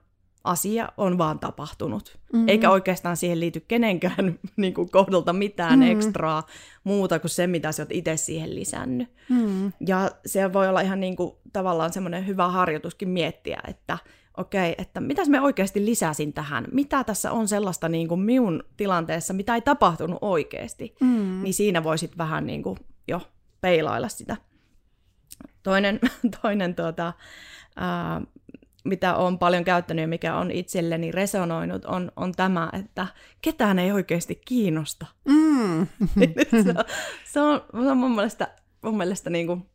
asia 0.45 0.89
on 0.97 1.17
vaan 1.17 1.39
tapahtunut. 1.39 2.17
Mm-hmm. 2.34 2.49
Eikä 2.49 2.69
oikeastaan 2.69 3.17
siihen 3.17 3.39
liity 3.39 3.60
kenenkään 3.67 4.39
niin 4.58 4.73
kuin, 4.73 4.91
kohdalta 4.91 5.34
mitään 5.34 5.79
mm-hmm. 5.79 5.91
ekstraa 5.91 6.47
muuta 6.84 7.19
kuin 7.19 7.31
se, 7.31 7.47
mitä 7.47 7.71
sä 7.71 7.84
oot 7.84 7.91
itse 7.91 8.17
siihen 8.17 8.55
lisännyt. 8.55 9.10
Mm-hmm. 9.29 9.71
Ja 9.88 10.12
se 10.25 10.53
voi 10.53 10.67
olla 10.67 10.81
ihan 10.81 10.99
niin 10.99 11.15
kuin, 11.15 11.31
tavallaan 11.53 11.93
semmoinen 11.93 12.27
hyvä 12.27 12.47
harjoituskin 12.47 13.10
miettiä, 13.10 13.60
että 13.67 13.97
okei, 14.38 14.71
okay, 14.71 14.81
että 14.81 14.99
mitäs 15.01 15.29
me 15.29 15.41
oikeasti 15.41 15.86
lisäsin 15.86 16.34
tähän? 16.34 16.67
Mitä 16.71 17.03
tässä 17.03 17.31
on 17.31 17.47
sellaista 17.47 17.89
niin 17.89 18.08
kuin 18.08 18.19
minun 18.19 18.63
tilanteessa, 18.77 19.34
mitä 19.34 19.55
ei 19.55 19.62
tapahtunut 19.62 20.19
oikeasti? 20.21 20.95
Mm-hmm. 20.99 21.43
Niin 21.43 21.53
siinä 21.53 21.84
voisit 21.84 22.17
vähän 22.17 22.45
niin 22.45 22.63
kuin, 22.63 22.79
jo 23.08 23.21
peilailla 23.62 24.10
sitä. 24.10 24.38
Toinen, 25.63 25.99
toinen 26.41 26.75
tuota, 26.75 27.13
ää, 27.75 28.21
mitä 28.86 29.15
olen 29.15 29.38
paljon 29.38 29.63
käyttänyt 29.63 30.04
ja 30.04 30.08
mikä 30.08 30.36
on 30.36 30.52
itselleni 30.52 31.12
resonoinut, 31.12 31.86
on, 31.86 32.12
on 32.15 32.32
tämä, 32.32 32.69
että 32.74 33.08
ketään 33.41 33.80
ei 33.80 33.91
oikeasti 33.91 34.41
kiinnosta. 34.45 35.06
Mm. 35.26 35.88
se, 36.63 36.69
on, 36.78 36.86
se, 37.26 37.39
on, 37.39 37.62
se 37.84 37.91
on 37.91 37.98
mun 37.98 38.15
mielestä, 38.15 38.48
mun 38.82 38.98
mielestä 38.98 39.30
niin 39.30 39.48
kuin 39.48 39.65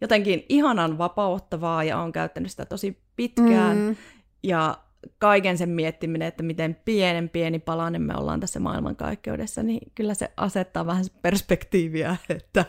jotenkin 0.00 0.46
ihanan 0.48 0.98
vapauttavaa 0.98 1.84
ja 1.84 2.00
olen 2.00 2.12
käyttänyt 2.12 2.50
sitä 2.50 2.64
tosi 2.64 3.02
pitkään. 3.16 3.76
Mm. 3.76 3.96
Ja 4.42 4.78
kaiken 5.18 5.58
sen 5.58 5.68
miettiminen, 5.68 6.28
että 6.28 6.42
miten 6.42 6.76
pienen 6.84 7.28
pieni 7.28 7.58
palanen 7.58 8.02
me 8.02 8.14
ollaan 8.16 8.40
tässä 8.40 8.60
maailmankaikkeudessa, 8.60 9.62
niin 9.62 9.92
kyllä 9.94 10.14
se 10.14 10.32
asettaa 10.36 10.86
vähän 10.86 11.04
perspektiiviä, 11.22 12.16
että 12.28 12.64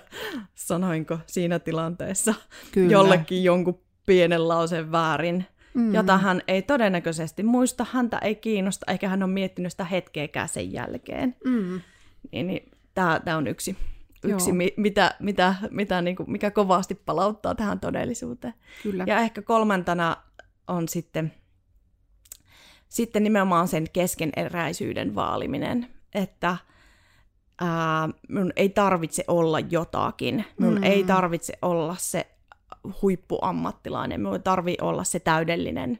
sanoinko 0.56 1.20
siinä 1.26 1.60
tilanteessa 1.60 2.34
kyllä. 2.72 2.92
jollekin 2.92 3.44
jonkun 3.44 3.80
pienen 4.06 4.48
lauseen 4.48 4.92
väärin 4.92 5.46
mm. 5.74 5.94
jota 5.94 6.18
hän 6.18 6.42
ei 6.48 6.62
todennäköisesti 6.62 7.44
muista, 7.44 7.86
häntä 7.92 8.18
ei 8.18 8.36
kiinnosta, 8.36 8.92
eikä 8.92 9.10
hän 9.10 9.24
ole 9.24 9.32
miettinyt 9.32 9.72
sitä 9.72 9.84
hetkeäkään 9.84 10.50
sen 10.50 10.74
jälkeen. 10.74 11.36
Mm. 11.46 11.82
Niin, 12.32 12.48
niin 12.48 12.72
tämä 12.94 13.38
on 13.38 13.48
yksi, 13.48 13.78
yksi 14.24 14.52
mi, 14.52 14.74
mitä, 14.78 15.16
mitä, 15.20 15.56
mitä 15.72 16.02
niin 16.02 16.16
kuin, 16.16 16.32
mikä 16.32 16.52
kovasti 16.52 16.96
palauttaa 16.96 17.56
tähän 17.56 17.80
todellisuuteen. 17.80 18.54
Kyllä. 18.84 19.04
Ja 19.08 19.20
ehkä 19.20 19.42
kolmantena 19.42 20.18
on 20.68 20.88
sitten, 20.88 21.34
sitten 22.90 23.24
nimenomaan 23.24 23.68
sen 23.68 23.86
keskeneräisyyden 23.94 25.16
vaaliminen, 25.16 25.88
että 26.16 26.58
ää, 27.62 28.10
minun 28.30 28.54
ei 28.56 28.70
tarvitse 28.70 29.24
olla 29.28 29.60
jotakin, 29.60 30.46
minun 30.60 30.76
mm. 30.76 30.84
ei 30.84 31.04
tarvitse 31.04 31.54
olla 31.62 31.96
se 32.00 32.33
huippuammattilainen, 33.02 34.22
me 34.22 34.40
tarvii 34.40 34.78
olla 34.82 35.04
se 35.04 35.20
täydellinen, 35.20 36.00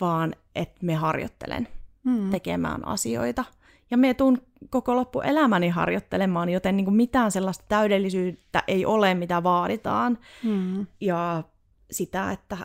vaan 0.00 0.34
että 0.54 0.78
me 0.86 0.94
harjoittelen 0.94 1.68
mm. 2.04 2.30
tekemään 2.30 2.86
asioita. 2.86 3.44
Ja 3.90 3.96
me 3.96 4.14
tuun 4.14 4.38
koko 4.70 4.96
loppuelämäni 4.96 5.68
harjoittelemaan, 5.68 6.48
joten 6.48 6.76
niin 6.76 6.84
kuin 6.84 6.96
mitään 6.96 7.30
sellaista 7.30 7.64
täydellisyyttä 7.68 8.62
ei 8.68 8.86
ole, 8.86 9.14
mitä 9.14 9.42
vaaditaan. 9.42 10.18
Mm. 10.44 10.86
Ja 11.00 11.42
sitä, 11.90 12.32
että, 12.32 12.56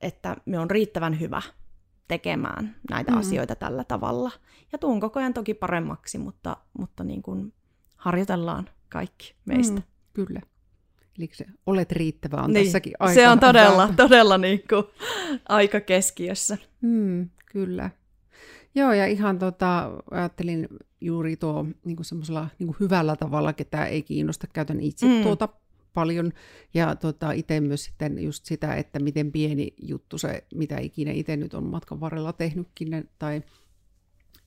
että 0.00 0.36
me 0.46 0.58
on 0.58 0.70
riittävän 0.70 1.20
hyvä 1.20 1.42
tekemään 2.08 2.76
näitä 2.90 3.12
mm. 3.12 3.18
asioita 3.18 3.54
tällä 3.54 3.84
tavalla. 3.84 4.30
Ja 4.72 4.78
tuun 4.78 5.00
koko 5.00 5.20
ajan 5.20 5.34
toki 5.34 5.54
paremmaksi, 5.54 6.18
mutta, 6.18 6.56
mutta 6.78 7.04
niin 7.04 7.22
kuin 7.22 7.52
harjoitellaan 7.96 8.68
kaikki 8.88 9.34
meistä. 9.44 9.80
Mm, 9.80 9.82
kyllä. 10.12 10.40
Eli 11.20 11.30
se 11.32 11.44
olet 11.66 11.92
riittävä 11.92 12.36
on 12.36 12.52
niin, 12.52 12.64
tässäkin 12.64 12.92
aika. 12.98 13.14
Se 13.14 13.28
on 13.28 13.40
todella, 13.40 13.94
todella 13.96 14.38
niin 14.38 14.62
kuin 14.68 14.84
aika 15.48 15.80
keskiössä. 15.80 16.58
Mm, 16.80 17.28
kyllä. 17.52 17.90
Joo, 18.74 18.92
ja 18.92 19.06
ihan 19.06 19.38
tota, 19.38 19.90
ajattelin 20.10 20.68
juuri 21.00 21.36
tuo 21.36 21.66
niin 21.84 22.04
semmoisella 22.04 22.48
niin 22.58 22.76
hyvällä 22.80 23.16
tavalla, 23.16 23.52
ketä 23.52 23.86
ei 23.86 24.02
kiinnosta, 24.02 24.46
käytän 24.46 24.80
itse 24.80 25.06
mm. 25.06 25.22
tuota 25.22 25.48
paljon. 25.94 26.32
Ja 26.74 26.96
tota, 26.96 27.32
itse 27.32 27.60
myös 27.60 27.84
sitten 27.84 28.22
just 28.22 28.44
sitä, 28.44 28.74
että 28.74 28.98
miten 28.98 29.32
pieni 29.32 29.74
juttu 29.82 30.18
se, 30.18 30.44
mitä 30.54 30.78
ikinä 30.78 31.12
itse 31.12 31.36
nyt 31.36 31.54
on 31.54 31.64
matkan 31.64 32.00
varrella 32.00 32.32
tehnytkin 32.32 33.08
tai 33.18 33.42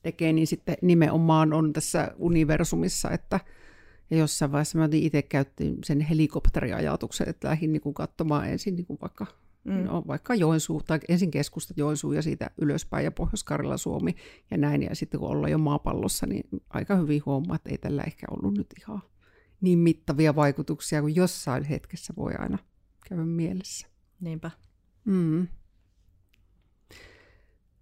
tekee, 0.03 0.33
niin 0.33 0.47
sitten 0.47 0.77
nimenomaan 0.81 1.53
on 1.53 1.73
tässä 1.73 2.11
universumissa, 2.17 3.11
että 3.11 3.39
ja 4.13 4.19
jossain 4.19 4.51
vaiheessa 4.51 4.77
mä 4.77 4.89
itse 4.91 5.21
käytin 5.21 5.77
sen 5.83 6.01
helikopteriajatuksen, 6.01 7.29
että 7.29 7.47
lähdin 7.47 7.73
niin 7.73 7.81
kuin 7.81 7.93
katsomaan 7.93 8.49
ensin 8.49 8.75
niin 8.75 8.85
kuin 8.85 8.99
vaikka, 9.01 9.25
mm. 9.63 9.73
no, 9.73 10.03
vaikka 10.07 10.35
Joensuu, 10.35 10.81
tai 10.83 10.99
ensin 11.09 11.31
keskusta 11.31 11.73
Joensuu 11.77 12.13
ja 12.13 12.21
siitä 12.21 12.51
ylöspäin 12.57 13.05
ja 13.05 13.11
pohjois 13.11 13.45
Suomi 13.75 14.15
ja 14.51 14.57
näin. 14.57 14.83
Ja 14.83 14.95
sitten 14.95 15.19
kun 15.19 15.29
ollaan 15.29 15.51
jo 15.51 15.57
maapallossa, 15.57 16.25
niin 16.25 16.43
aika 16.69 16.95
hyvin 16.95 17.21
huomaa, 17.25 17.55
että 17.55 17.69
ei 17.69 17.77
tällä 17.77 18.03
ehkä 18.03 18.27
ollut 18.31 18.57
nyt 18.57 18.67
ihan 18.79 19.01
niin 19.61 19.79
mittavia 19.79 20.35
vaikutuksia 20.35 21.01
kuin 21.01 21.15
jossain 21.15 21.63
hetkessä 21.63 22.13
voi 22.17 22.33
aina 22.39 22.57
käydä 23.09 23.25
mielessä. 23.25 23.87
Niinpä. 24.19 24.51
Mm. 25.05 25.47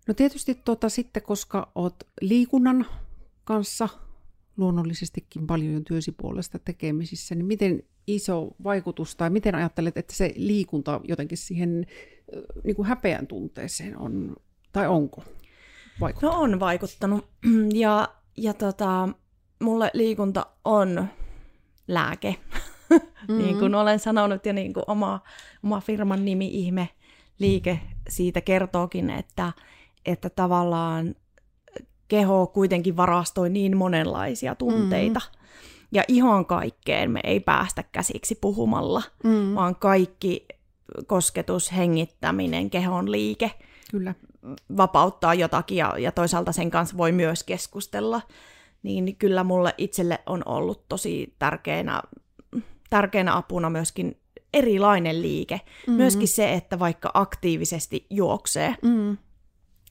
No 0.07 0.13
tietysti 0.13 0.55
tota, 0.55 0.89
sitten, 0.89 1.23
koska 1.23 1.71
olet 1.75 2.07
liikunnan 2.21 2.85
kanssa 3.43 3.89
luonnollisestikin 4.57 5.47
paljon 5.47 5.83
työsi 5.83 6.11
puolesta 6.11 6.59
tekemisissä, 6.59 7.35
niin 7.35 7.45
miten 7.45 7.83
iso 8.07 8.47
vaikutus 8.63 9.15
tai 9.15 9.29
miten 9.29 9.55
ajattelet, 9.55 9.97
että 9.97 10.15
se 10.15 10.33
liikunta 10.35 11.01
jotenkin 11.03 11.37
siihen 11.37 11.85
niin 12.63 12.75
kuin 12.75 12.87
häpeän 12.87 13.27
tunteeseen 13.27 13.97
on, 13.97 14.35
tai 14.71 14.87
onko 14.87 15.23
vaikuttanut? 15.99 16.35
No 16.35 16.41
on 16.41 16.59
vaikuttanut 16.59 17.27
ja, 17.73 18.07
ja 18.37 18.53
tota, 18.53 19.09
mulle 19.59 19.91
liikunta 19.93 20.45
on 20.65 21.07
lääke, 21.87 22.35
mm-hmm. 22.89 23.37
niin 23.43 23.59
kuin 23.59 23.75
olen 23.75 23.99
sanonut 23.99 24.45
ja 24.45 24.53
niin 24.53 24.73
kuin 24.73 24.83
oma, 24.87 25.21
oma 25.63 25.81
firman 25.81 26.25
nimi 26.25 26.47
Ihme 26.47 26.89
liike 27.39 27.79
siitä 28.09 28.41
kertookin, 28.41 29.09
että, 29.09 29.53
että 30.05 30.29
tavallaan 30.29 31.15
keho 32.11 32.47
kuitenkin 32.47 32.97
varastoi 32.97 33.49
niin 33.49 33.77
monenlaisia 33.77 34.55
tunteita. 34.55 35.19
Mm. 35.19 35.39
Ja 35.91 36.03
ihan 36.07 36.45
kaikkeen 36.45 37.11
me 37.11 37.19
ei 37.23 37.39
päästä 37.39 37.83
käsiksi 37.83 38.35
puhumalla, 38.35 39.03
mm. 39.23 39.55
vaan 39.55 39.75
kaikki 39.75 40.45
kosketus, 41.07 41.71
hengittäminen, 41.71 42.69
kehon 42.69 43.11
liike 43.11 43.51
Kyllä. 43.91 44.15
vapauttaa 44.77 45.33
jotakin 45.33 45.77
ja, 45.77 45.93
ja 45.97 46.11
toisaalta 46.11 46.51
sen 46.51 46.71
kanssa 46.71 46.97
voi 46.97 47.11
myös 47.11 47.43
keskustella. 47.43 48.21
Niin 48.83 49.15
kyllä 49.15 49.43
mulle 49.43 49.75
itselle 49.77 50.19
on 50.25 50.43
ollut 50.45 50.87
tosi 50.89 51.35
tärkeänä, 51.39 52.01
tärkeänä 52.89 53.37
apuna 53.37 53.69
myöskin 53.69 54.17
erilainen 54.53 55.21
liike. 55.21 55.55
Mm-hmm. 55.55 55.93
Myöskin 55.93 56.27
se, 56.27 56.53
että 56.53 56.79
vaikka 56.79 57.11
aktiivisesti 57.13 58.05
juoksee. 58.09 58.75
Mm 58.81 59.17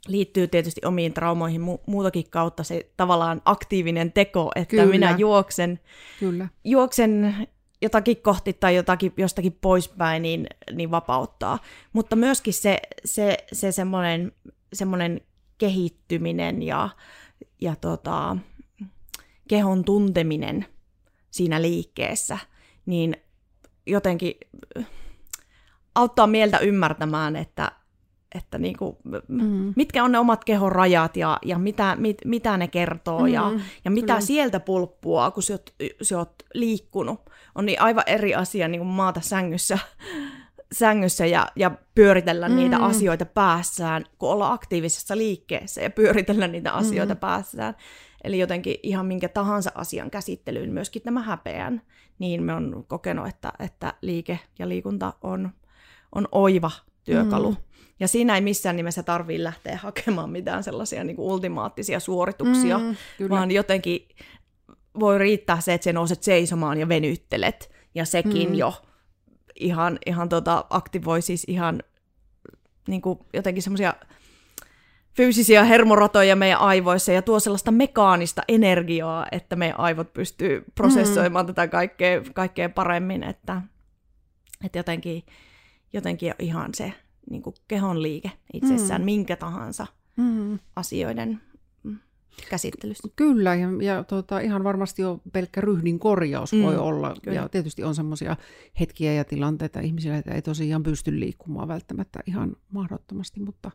liittyy 0.08 0.48
tietysti 0.48 0.80
omiin 0.84 1.12
traumoihin 1.12 1.60
mu- 1.60 1.82
muutakin 1.86 2.30
kautta 2.30 2.64
se 2.64 2.90
tavallaan 2.96 3.42
aktiivinen 3.44 4.12
teko, 4.12 4.50
että 4.54 4.70
Kyllä. 4.70 4.86
minä 4.86 5.14
juoksen, 5.18 5.80
Kyllä. 6.20 6.48
juoksen 6.64 7.36
jotakin 7.82 8.16
kohti 8.16 8.52
tai 8.52 8.76
jotakin, 8.76 9.12
jostakin 9.16 9.58
poispäin, 9.60 10.22
niin, 10.22 10.46
niin 10.72 10.90
vapauttaa. 10.90 11.58
Mutta 11.92 12.16
myöskin 12.16 12.54
se, 12.54 12.78
se, 13.04 13.36
se 13.52 13.72
semmoinen, 13.72 14.32
semmoinen 14.72 15.20
kehittyminen 15.58 16.62
ja, 16.62 16.88
ja 17.60 17.76
tota, 17.76 18.36
kehon 19.48 19.84
tunteminen 19.84 20.66
siinä 21.30 21.62
liikkeessä, 21.62 22.38
niin 22.86 23.16
jotenkin 23.86 24.34
auttaa 25.94 26.26
mieltä 26.26 26.58
ymmärtämään, 26.58 27.36
että, 27.36 27.72
että 28.34 28.58
niin 28.58 28.76
kuin, 28.76 28.96
mm. 29.28 29.72
mitkä 29.76 30.04
on 30.04 30.12
ne 30.12 30.18
omat 30.18 30.44
kehon 30.44 30.72
rajat 30.72 31.16
ja, 31.16 31.38
ja 31.44 31.58
mitä, 31.58 31.96
mit, 31.98 32.18
mitä 32.24 32.56
ne 32.56 32.68
kertoo 32.68 33.20
mm. 33.20 33.26
ja, 33.26 33.52
ja 33.84 33.90
mitä 33.90 34.06
Kyllä. 34.06 34.20
sieltä 34.20 34.60
pulppua, 34.60 35.30
kun 35.30 35.42
sä 35.42 35.54
oot, 35.54 35.74
sä 36.02 36.18
oot 36.18 36.34
liikkunut. 36.54 37.20
On 37.54 37.66
niin 37.66 37.80
aivan 37.80 38.04
eri 38.06 38.34
asia 38.34 38.68
niin 38.68 38.80
kuin 38.80 38.88
maata 38.88 39.20
sängyssä, 39.20 39.78
sängyssä 40.72 41.26
ja, 41.26 41.46
ja 41.56 41.70
pyöritellä 41.94 42.48
mm. 42.48 42.56
niitä 42.56 42.78
asioita 42.78 43.26
päässään, 43.26 44.04
kun 44.18 44.30
olla 44.30 44.52
aktiivisessa 44.52 45.16
liikkeessä 45.16 45.80
ja 45.80 45.90
pyöritellä 45.90 46.48
niitä 46.48 46.72
asioita 46.72 47.14
mm. 47.14 47.20
päässään. 47.20 47.74
Eli 48.24 48.38
jotenkin 48.38 48.76
ihan 48.82 49.06
minkä 49.06 49.28
tahansa 49.28 49.70
asian 49.74 50.10
käsittelyyn, 50.10 50.72
myöskin 50.72 51.02
tämä 51.02 51.22
häpeän, 51.22 51.82
niin 52.18 52.42
me 52.42 52.54
on 52.54 52.84
kokenut, 52.88 53.28
että, 53.28 53.52
että 53.58 53.94
liike 54.02 54.38
ja 54.58 54.68
liikunta 54.68 55.12
on, 55.22 55.50
on 56.12 56.28
oiva 56.32 56.70
työkalu. 57.04 57.50
Mm 57.50 57.56
ja 58.00 58.08
siinä 58.08 58.34
ei 58.34 58.40
missään 58.40 58.76
nimessä 58.76 59.02
tarvitse 59.02 59.44
lähteä 59.44 59.76
hakemaan 59.82 60.30
mitään 60.30 60.64
sellaisia 60.64 61.04
niin 61.04 61.16
kuin 61.16 61.32
ultimaattisia 61.32 62.00
suorituksia, 62.00 62.78
mm, 62.78 62.96
vaan 63.28 63.50
jotenkin 63.50 64.08
voi 65.00 65.18
riittää 65.18 65.60
se, 65.60 65.74
että 65.74 65.84
sä 65.84 65.92
nouset 65.92 66.22
seisomaan 66.22 66.78
ja 66.78 66.88
venyttelet, 66.88 67.70
ja 67.94 68.04
sekin 68.04 68.48
mm. 68.48 68.54
jo 68.54 68.82
ihan, 69.60 69.98
ihan 70.06 70.28
tota, 70.28 70.64
aktivoi 70.70 71.22
siis 71.22 71.44
ihan 71.48 71.82
niin 72.88 73.02
kuin 73.02 73.18
jotenkin 73.32 73.62
semmoisia 73.62 73.94
fyysisiä 75.16 75.64
hermoratoja 75.64 76.36
meidän 76.36 76.60
aivoissa 76.60 77.12
ja 77.12 77.22
tuo 77.22 77.40
sellaista 77.40 77.70
mekaanista 77.70 78.42
energiaa, 78.48 79.26
että 79.32 79.56
meidän 79.56 79.80
aivot 79.80 80.12
pystyy 80.12 80.64
prosessoimaan 80.74 81.46
mm. 81.46 81.46
tätä 81.46 81.68
kaikkea, 81.68 82.22
kaikkea 82.34 82.68
paremmin, 82.68 83.22
että, 83.22 83.62
että 84.64 84.78
jotenkin, 84.78 85.22
jotenkin 85.92 86.34
ihan 86.38 86.74
se 86.74 86.92
niin 87.30 87.42
kuin 87.42 87.54
kehon 87.68 88.02
liike 88.02 88.30
itsessään, 88.52 89.00
mm. 89.00 89.04
minkä 89.04 89.36
tahansa 89.36 89.86
mm. 90.16 90.58
asioiden 90.76 91.40
mm, 91.82 91.98
käsittelystä. 92.50 93.08
Kyllä, 93.16 93.54
ja, 93.54 93.68
ja 93.82 94.04
tota, 94.04 94.40
ihan 94.40 94.64
varmasti 94.64 95.02
jo 95.02 95.20
pelkkä 95.32 95.60
ryhdin 95.60 95.98
korjaus 95.98 96.52
mm. 96.52 96.62
voi 96.62 96.76
olla. 96.76 97.14
Kyllä. 97.22 97.36
Ja 97.36 97.48
tietysti 97.48 97.84
on 97.84 97.94
semmoisia 97.94 98.36
hetkiä 98.80 99.12
ja 99.12 99.24
tilanteita 99.24 99.80
ihmisillä, 99.80 100.18
että 100.18 100.34
ei 100.34 100.42
tosiaan 100.42 100.82
pysty 100.82 101.20
liikkumaan 101.20 101.68
välttämättä 101.68 102.20
ihan 102.26 102.56
mahdottomasti, 102.72 103.40
mutta 103.40 103.70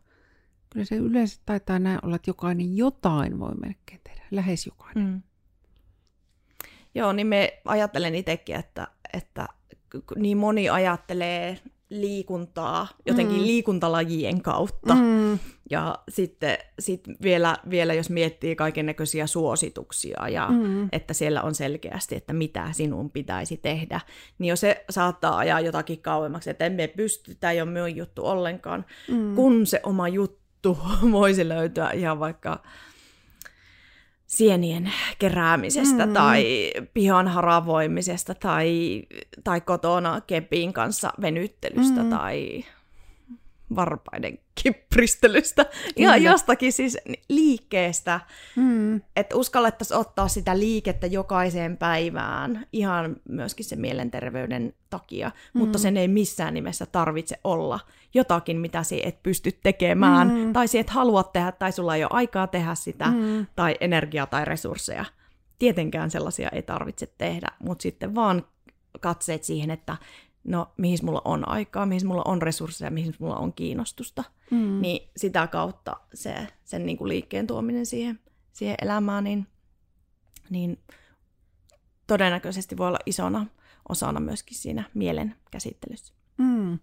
kyllä 0.69 0.86
se 0.86 0.95
yleensä 0.95 1.41
taitaa 1.45 1.80
näin 1.80 1.99
olla, 2.04 2.15
että 2.15 2.30
jokainen 2.30 2.78
jotain 2.78 3.39
voi 3.39 3.56
melkein 3.56 4.01
tehdä, 4.04 4.21
lähes 4.32 4.65
jokainen. 4.65 5.08
Mm. 5.08 5.21
Joo, 6.95 7.13
niin 7.13 7.28
me 7.28 7.62
ajattelen 7.65 8.15
itsekin, 8.15 8.56
että, 8.56 8.88
että 9.13 9.47
niin 10.15 10.38
moni 10.38 10.69
ajattelee 10.69 11.60
liikuntaa 12.01 12.88
jotenkin 13.05 13.38
mm. 13.38 13.43
liikuntalajien 13.43 14.41
kautta. 14.41 14.95
Mm. 14.95 15.39
Ja 15.69 15.99
sitten 16.10 16.58
sit 16.79 17.03
vielä, 17.21 17.58
vielä, 17.69 17.93
jos 17.93 18.10
miettii 18.10 18.55
kaiken 18.55 18.86
näköisiä 18.86 19.27
suosituksia 19.27 20.29
ja 20.29 20.47
mm. 20.49 20.89
että 20.91 21.13
siellä 21.13 21.41
on 21.41 21.55
selkeästi, 21.55 22.15
että 22.15 22.34
mitä 22.34 22.67
sinun 22.71 23.12
pitäisi 23.12 23.58
tehdä, 23.58 24.01
niin 24.39 24.49
jo 24.49 24.55
se 24.55 24.86
saattaa 24.89 25.38
ajaa 25.38 25.60
jotakin 25.60 26.01
kauemmaksi, 26.01 26.49
että 26.49 26.65
emme 26.65 26.88
pysty, 26.88 27.36
tämä 27.36 27.51
ei 27.51 27.62
ole 27.62 27.69
minun 27.69 27.95
juttu 27.95 28.25
ollenkaan, 28.25 28.86
mm. 29.08 29.36
kun 29.36 29.65
se 29.65 29.79
oma 29.84 30.08
juttu 30.08 30.77
voisi 31.12 31.49
löytyä 31.49 31.89
ihan 31.91 32.19
vaikka 32.19 32.63
sienien 34.36 34.91
keräämisestä 35.19 36.06
mm. 36.06 36.13
tai 36.13 36.71
pihan 36.93 37.28
haravoimisesta 37.28 38.36
tai, 38.36 39.02
tai 39.43 39.62
kotona 39.62 40.21
kepin 40.21 40.74
kanssa 40.74 41.13
venyttelystä 41.21 42.04
mm. 42.04 42.10
tai 42.10 42.65
varpaiden 43.75 44.39
kipristelystä. 44.63 45.65
ja 45.97 46.17
jostakin 46.17 46.73
siis 46.73 46.97
liikkeestä, 47.29 48.19
mm. 48.55 49.01
että 49.15 49.35
uskallettaisiin 49.35 49.99
ottaa 49.99 50.27
sitä 50.27 50.59
liikettä 50.59 51.07
jokaiseen 51.07 51.77
päivään, 51.77 52.67
ihan 52.73 53.15
myöskin 53.29 53.65
se 53.65 53.75
mielenterveyden 53.75 54.73
takia, 54.89 55.31
mm. 55.53 55.59
mutta 55.59 55.77
sen 55.77 55.97
ei 55.97 56.07
missään 56.07 56.53
nimessä 56.53 56.85
tarvitse 56.85 57.39
olla 57.43 57.79
jotakin, 58.13 58.57
mitä 58.57 58.83
si 58.83 59.01
et 59.05 59.23
pysty 59.23 59.51
tekemään, 59.63 60.31
mm. 60.31 60.53
tai 60.53 60.67
si 60.67 60.79
et 60.79 60.89
halua 60.89 61.23
tehdä, 61.23 61.51
tai 61.51 61.71
sulla 61.71 61.95
ei 61.95 62.03
ole 62.03 62.11
aikaa 62.13 62.47
tehdä 62.47 62.75
sitä, 62.75 63.05
mm. 63.05 63.45
tai 63.55 63.75
energiaa 63.79 64.25
tai 64.25 64.45
resursseja. 64.45 65.05
Tietenkään 65.59 66.11
sellaisia 66.11 66.49
ei 66.49 66.61
tarvitse 66.61 67.07
tehdä, 67.17 67.47
mutta 67.59 67.81
sitten 67.81 68.15
vaan 68.15 68.43
katseet 68.99 69.43
siihen, 69.43 69.71
että 69.71 69.97
no 70.45 70.71
mihin 70.77 70.99
mulla 71.03 71.21
on 71.25 71.49
aikaa, 71.49 71.86
mihin 71.86 72.08
mulla 72.08 72.21
on 72.25 72.41
resursseja, 72.41 72.91
mihin 72.91 73.15
mulla 73.19 73.36
on 73.36 73.53
kiinnostusta. 73.53 74.23
Mm. 74.51 74.81
Niin 74.81 75.10
sitä 75.17 75.47
kautta 75.47 75.97
se, 76.13 76.47
sen 76.63 76.86
niin 76.86 76.97
kuin 76.97 77.08
liikkeen 77.10 77.47
tuominen 77.47 77.86
siihen, 77.86 78.19
siihen 78.53 78.75
elämään, 78.81 79.23
niin, 79.23 79.47
niin 80.49 80.79
todennäköisesti 82.08 82.77
voi 82.77 82.88
olla 82.88 82.99
isona 83.05 83.45
osana 83.89 84.19
myöskin 84.19 84.58
siinä 84.58 84.84
mielen 84.93 85.36
käsittelyssä. 85.51 86.13
Mm. 86.38 86.79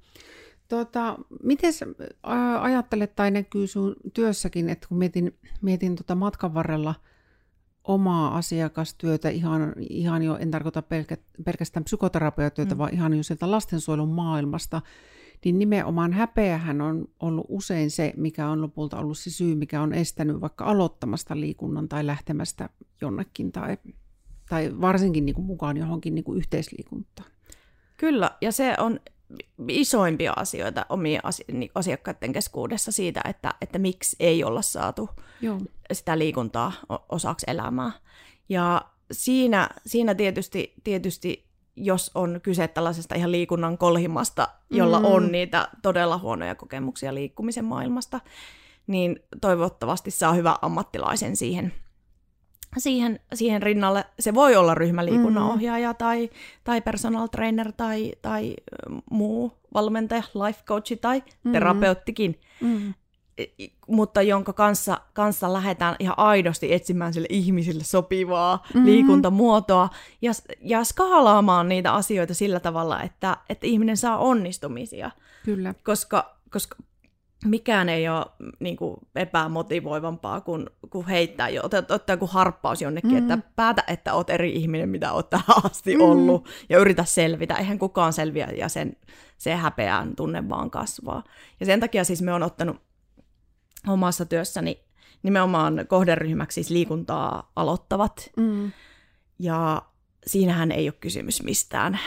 Tota, 0.69 1.19
miten 1.43 1.73
ajattelet 2.61 3.17
tai 3.17 3.31
näkyy 3.31 3.67
sun 3.67 3.97
työssäkin, 4.15 4.69
että 4.69 4.89
kun 4.89 4.99
mietin, 4.99 5.39
mietin 5.63 5.97
tota 5.97 6.15
matkan 6.15 6.55
varrella– 6.55 6.95
omaa 7.85 8.37
asiakastyötä, 8.37 9.29
ihan, 9.29 9.75
ihan 9.79 10.23
jo, 10.23 10.37
en 10.37 10.51
tarkoita 10.51 10.83
pelkä, 10.83 11.17
pelkästään 11.45 11.85
psykoterapiatyötä, 11.85 12.75
mm. 12.75 12.79
vaan 12.79 12.95
ihan 12.95 13.15
jo 13.15 13.23
sieltä 13.23 13.51
lastensuojelun 13.51 14.09
maailmasta, 14.09 14.83
niin 15.45 15.59
nimenomaan 15.59 16.13
häpeähän 16.13 16.81
on 16.81 17.09
ollut 17.21 17.47
usein 17.49 17.91
se, 17.91 18.13
mikä 18.17 18.49
on 18.49 18.63
lopulta 18.63 18.99
ollut 18.99 19.19
se 19.19 19.31
syy, 19.31 19.55
mikä 19.55 19.83
on 19.83 19.95
estänyt 19.95 20.41
vaikka 20.41 20.65
aloittamasta 20.65 21.41
liikunnan 21.41 21.89
tai 21.89 22.07
lähtemästä 22.07 22.69
jonnekin 23.01 23.53
tai, 23.53 23.77
tai 24.49 24.81
varsinkin 24.81 25.27
niin 25.27 25.35
kuin 25.35 25.47
mukaan 25.47 25.77
johonkin 25.77 26.15
niin 26.15 26.25
kuin 26.25 26.39
yhteisliikuntaan. 26.39 27.31
Kyllä, 27.97 28.31
ja 28.41 28.53
se 28.53 28.75
on 28.79 29.01
isoimpia 29.69 30.33
asioita 30.37 30.87
omien 30.89 31.23
niin 31.53 31.71
asiakkaiden 31.75 32.33
keskuudessa 32.33 32.93
siitä, 32.93 33.21
että, 33.29 33.55
että 33.61 33.79
miksi 33.79 34.17
ei 34.21 34.45
olla 34.45 34.63
saatu 34.63 35.11
Joo. 35.41 35.61
sitä 35.93 36.19
liikuntaa 36.19 36.73
osaksi 37.09 37.47
elämää. 37.49 37.93
Ja 38.49 38.85
siinä, 39.13 39.69
siinä 39.87 40.15
tietysti, 40.15 40.75
tietysti, 40.85 41.47
jos 41.77 42.11
on 42.15 42.41
kyse 42.43 42.69
tällaisesta 42.69 43.15
ihan 43.15 43.33
liikunnan 43.33 43.79
kolhimasta, 43.79 44.49
jolla 44.71 44.99
mm. 44.99 45.05
on 45.05 45.33
niitä 45.33 45.69
todella 45.83 46.19
huonoja 46.19 46.55
kokemuksia 46.55 47.15
liikkumisen 47.15 47.65
maailmasta, 47.65 48.21
niin 48.87 49.21
toivottavasti 49.41 50.11
saa 50.11 50.33
hyvän 50.33 50.57
ammattilaisen 50.63 51.37
siihen, 51.37 51.73
siihen, 52.79 53.21
siihen 53.35 53.63
rinnalle. 53.63 54.05
Se 54.21 54.35
voi 54.35 54.57
olla 54.57 54.75
ryhmäliikunnan 54.75 55.43
mm-hmm. 55.43 55.55
ohjaaja 55.55 55.95
tai, 55.95 56.31
tai 56.65 56.81
personal 56.81 57.27
trainer 57.27 57.73
tai, 57.77 58.13
tai 58.23 58.55
muu 59.11 59.53
valmentaja, 59.75 60.23
life 60.47 60.63
coach 60.67 60.93
tai 61.01 61.19
mm-hmm. 61.19 61.53
terapeuttikin. 61.53 62.41
Mm-hmm 62.61 62.95
mutta 63.87 64.23
jonka 64.23 64.53
kanssa, 64.53 65.01
kanssa 65.13 65.53
lähdetään 65.53 65.97
ihan 65.99 66.19
aidosti 66.19 66.73
etsimään 66.73 67.13
sille 67.13 67.27
ihmisille 67.31 67.85
sopivaa 67.85 68.57
mm-hmm. 68.57 68.87
liikuntamuotoa 68.87 69.89
ja, 70.23 70.33
ja 70.61 70.85
skaalaamaan 70.85 71.69
niitä 71.69 71.93
asioita 71.93 72.35
sillä 72.35 72.61
tavalla, 72.61 73.03
että, 73.03 73.37
että 73.49 73.67
ihminen 73.67 73.97
saa 73.97 74.19
onnistumisia. 74.19 75.11
Kyllä. 75.45 75.75
Koska, 75.85 76.37
koska 76.51 76.77
mikään 77.45 77.89
ei 77.89 78.09
ole 78.09 78.27
niin 78.61 78.77
kuin, 78.77 78.97
epämotivoivampaa 79.15 80.41
kuin, 80.41 80.67
kuin 80.91 81.07
heittää 81.07 81.49
jo, 81.49 81.61
ottaa, 81.65 81.83
ottaa 81.89 82.15
joku 82.15 82.27
harppaus 82.27 82.83
jonnekin, 82.83 83.11
mm. 83.11 83.17
että 83.17 83.39
päätä, 83.57 83.85
että 83.87 84.15
oot 84.15 84.31
eri 84.31 84.53
ihminen, 84.53 84.89
mitä 84.89 85.13
oot 85.13 85.31
tähän 85.31 85.65
asti 85.65 85.95
mm. 85.95 86.01
ollut, 86.01 86.49
ja 86.69 86.79
yritä 86.79 87.05
selvitä. 87.05 87.55
Eihän 87.55 87.79
kukaan 87.79 88.13
selviä, 88.13 88.49
ja 88.57 88.69
sen, 88.69 88.97
se 89.39 89.55
häpeän 89.55 90.17
tunne 90.17 90.49
vaan 90.49 90.71
kasvaa. 90.71 91.23
Ja 91.61 91.67
sen 91.67 91.81
takia 91.81 92.05
siis 92.05 92.23
me 92.23 92.33
on 92.33 92.43
ottanut 92.43 92.77
omassa 93.89 94.25
työssäni 94.25 94.85
nimenomaan 95.23 95.85
kohderyhmäksi 95.89 96.55
siis 96.55 96.71
liikuntaa 96.71 97.53
aloittavat. 97.57 98.31
Mm. 98.37 98.73
Ja 99.39 99.83
siinähän 100.27 100.73
ei 100.73 100.87
ole 100.87 100.95
kysymys 101.01 101.43
mistään 101.43 101.99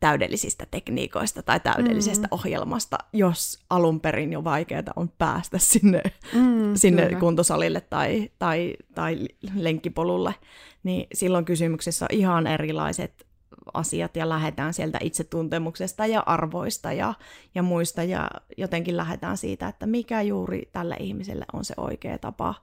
täydellisistä 0.00 0.66
tekniikoista 0.70 1.42
tai 1.42 1.60
täydellisestä 1.60 2.26
mm. 2.26 2.28
ohjelmasta, 2.30 2.98
jos 3.12 3.64
alun 3.70 4.00
perin 4.00 4.32
jo 4.32 4.44
vaikeaa 4.44 4.82
on 4.96 5.08
päästä 5.18 5.58
sinne, 5.58 6.02
mm, 6.32 6.74
sinne 6.74 7.16
kuntosalille 7.20 7.80
tai, 7.80 8.30
tai, 8.38 8.74
tai 8.94 9.28
lenkkipolulle, 9.54 10.34
niin 10.82 11.06
silloin 11.14 11.44
kysymyksessä 11.44 12.04
on 12.04 12.18
ihan 12.18 12.46
erilaiset 12.46 13.26
asiat 13.74 14.16
ja 14.16 14.28
lähdetään 14.28 14.74
sieltä 14.74 14.98
itsetuntemuksesta 15.02 16.06
ja 16.06 16.22
arvoista 16.26 16.92
ja, 16.92 17.14
ja 17.54 17.62
muista 17.62 18.02
ja 18.02 18.30
jotenkin 18.56 18.96
lähdetään 18.96 19.36
siitä, 19.36 19.68
että 19.68 19.86
mikä 19.86 20.22
juuri 20.22 20.62
tälle 20.72 20.96
ihmiselle 21.00 21.44
on 21.52 21.64
se 21.64 21.74
oikea 21.76 22.18
tapa 22.18 22.54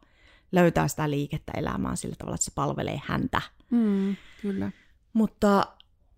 löytää 0.51 0.87
sitä 0.87 1.09
liikettä 1.09 1.51
elämään 1.55 1.97
sillä 1.97 2.15
tavalla, 2.15 2.35
että 2.35 2.45
se 2.45 2.51
palvelee 2.55 3.01
häntä. 3.05 3.41
Mm, 3.69 4.15
kyllä. 4.41 4.71
Mutta, 5.13 5.67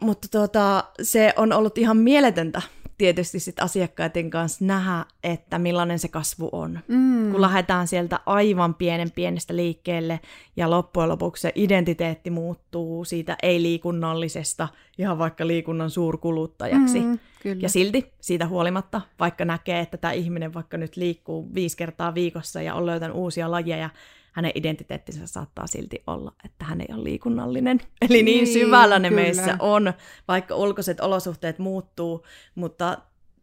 mutta 0.03 0.27
tuota, 0.31 0.83
se 1.01 1.33
on 1.37 1.53
ollut 1.53 1.77
ihan 1.77 1.97
mieletöntä 1.97 2.61
tietysti 2.97 3.39
sit 3.39 3.59
asiakkaiden 3.59 4.29
kanssa 4.29 4.65
nähdä, 4.65 5.05
että 5.23 5.59
millainen 5.59 5.99
se 5.99 6.07
kasvu 6.07 6.49
on. 6.51 6.79
Mm. 6.87 7.31
Kun 7.31 7.41
lähdetään 7.41 7.87
sieltä 7.87 8.19
aivan 8.25 8.75
pienen 8.75 9.11
pienestä 9.11 9.55
liikkeelle 9.55 10.19
ja 10.55 10.69
loppujen 10.69 11.09
lopuksi 11.09 11.41
se 11.41 11.51
identiteetti 11.55 12.29
muuttuu 12.29 13.05
siitä 13.05 13.37
ei-liikunnallisesta 13.43 14.67
ihan 14.97 15.17
vaikka 15.17 15.47
liikunnan 15.47 15.89
suurkuluttajaksi. 15.89 16.99
Mm, 16.99 17.19
kyllä. 17.43 17.61
Ja 17.61 17.69
silti 17.69 18.13
siitä 18.21 18.47
huolimatta, 18.47 19.01
vaikka 19.19 19.45
näkee, 19.45 19.79
että 19.79 19.97
tämä 19.97 20.11
ihminen 20.11 20.53
vaikka 20.53 20.77
nyt 20.77 20.97
liikkuu 20.97 21.53
viisi 21.53 21.77
kertaa 21.77 22.13
viikossa 22.13 22.61
ja 22.61 22.75
on 22.75 22.85
löytänyt 22.85 23.17
uusia 23.17 23.51
lajeja, 23.51 23.89
hänen 24.34 24.52
identiteettinsä 24.56 25.28
saattaa 25.28 25.67
silti 25.67 26.04
olla, 26.08 26.36
että 26.46 26.65
hän 26.65 26.82
ei 26.82 26.88
ole 26.93 27.04
liikunnallinen. 27.04 27.82
Eli 28.10 28.24
niin, 28.24 28.43
niin 28.43 28.54
syvällä 28.54 29.00
ne 29.00 29.10
kyllä. 29.10 29.22
meissä 29.22 29.56
on, 29.60 29.93
vaikka 30.28 30.56
ulkoiset 30.56 31.00
olosuhteet 31.00 31.60
muuttuu, 31.60 32.26
mutta 32.56 32.98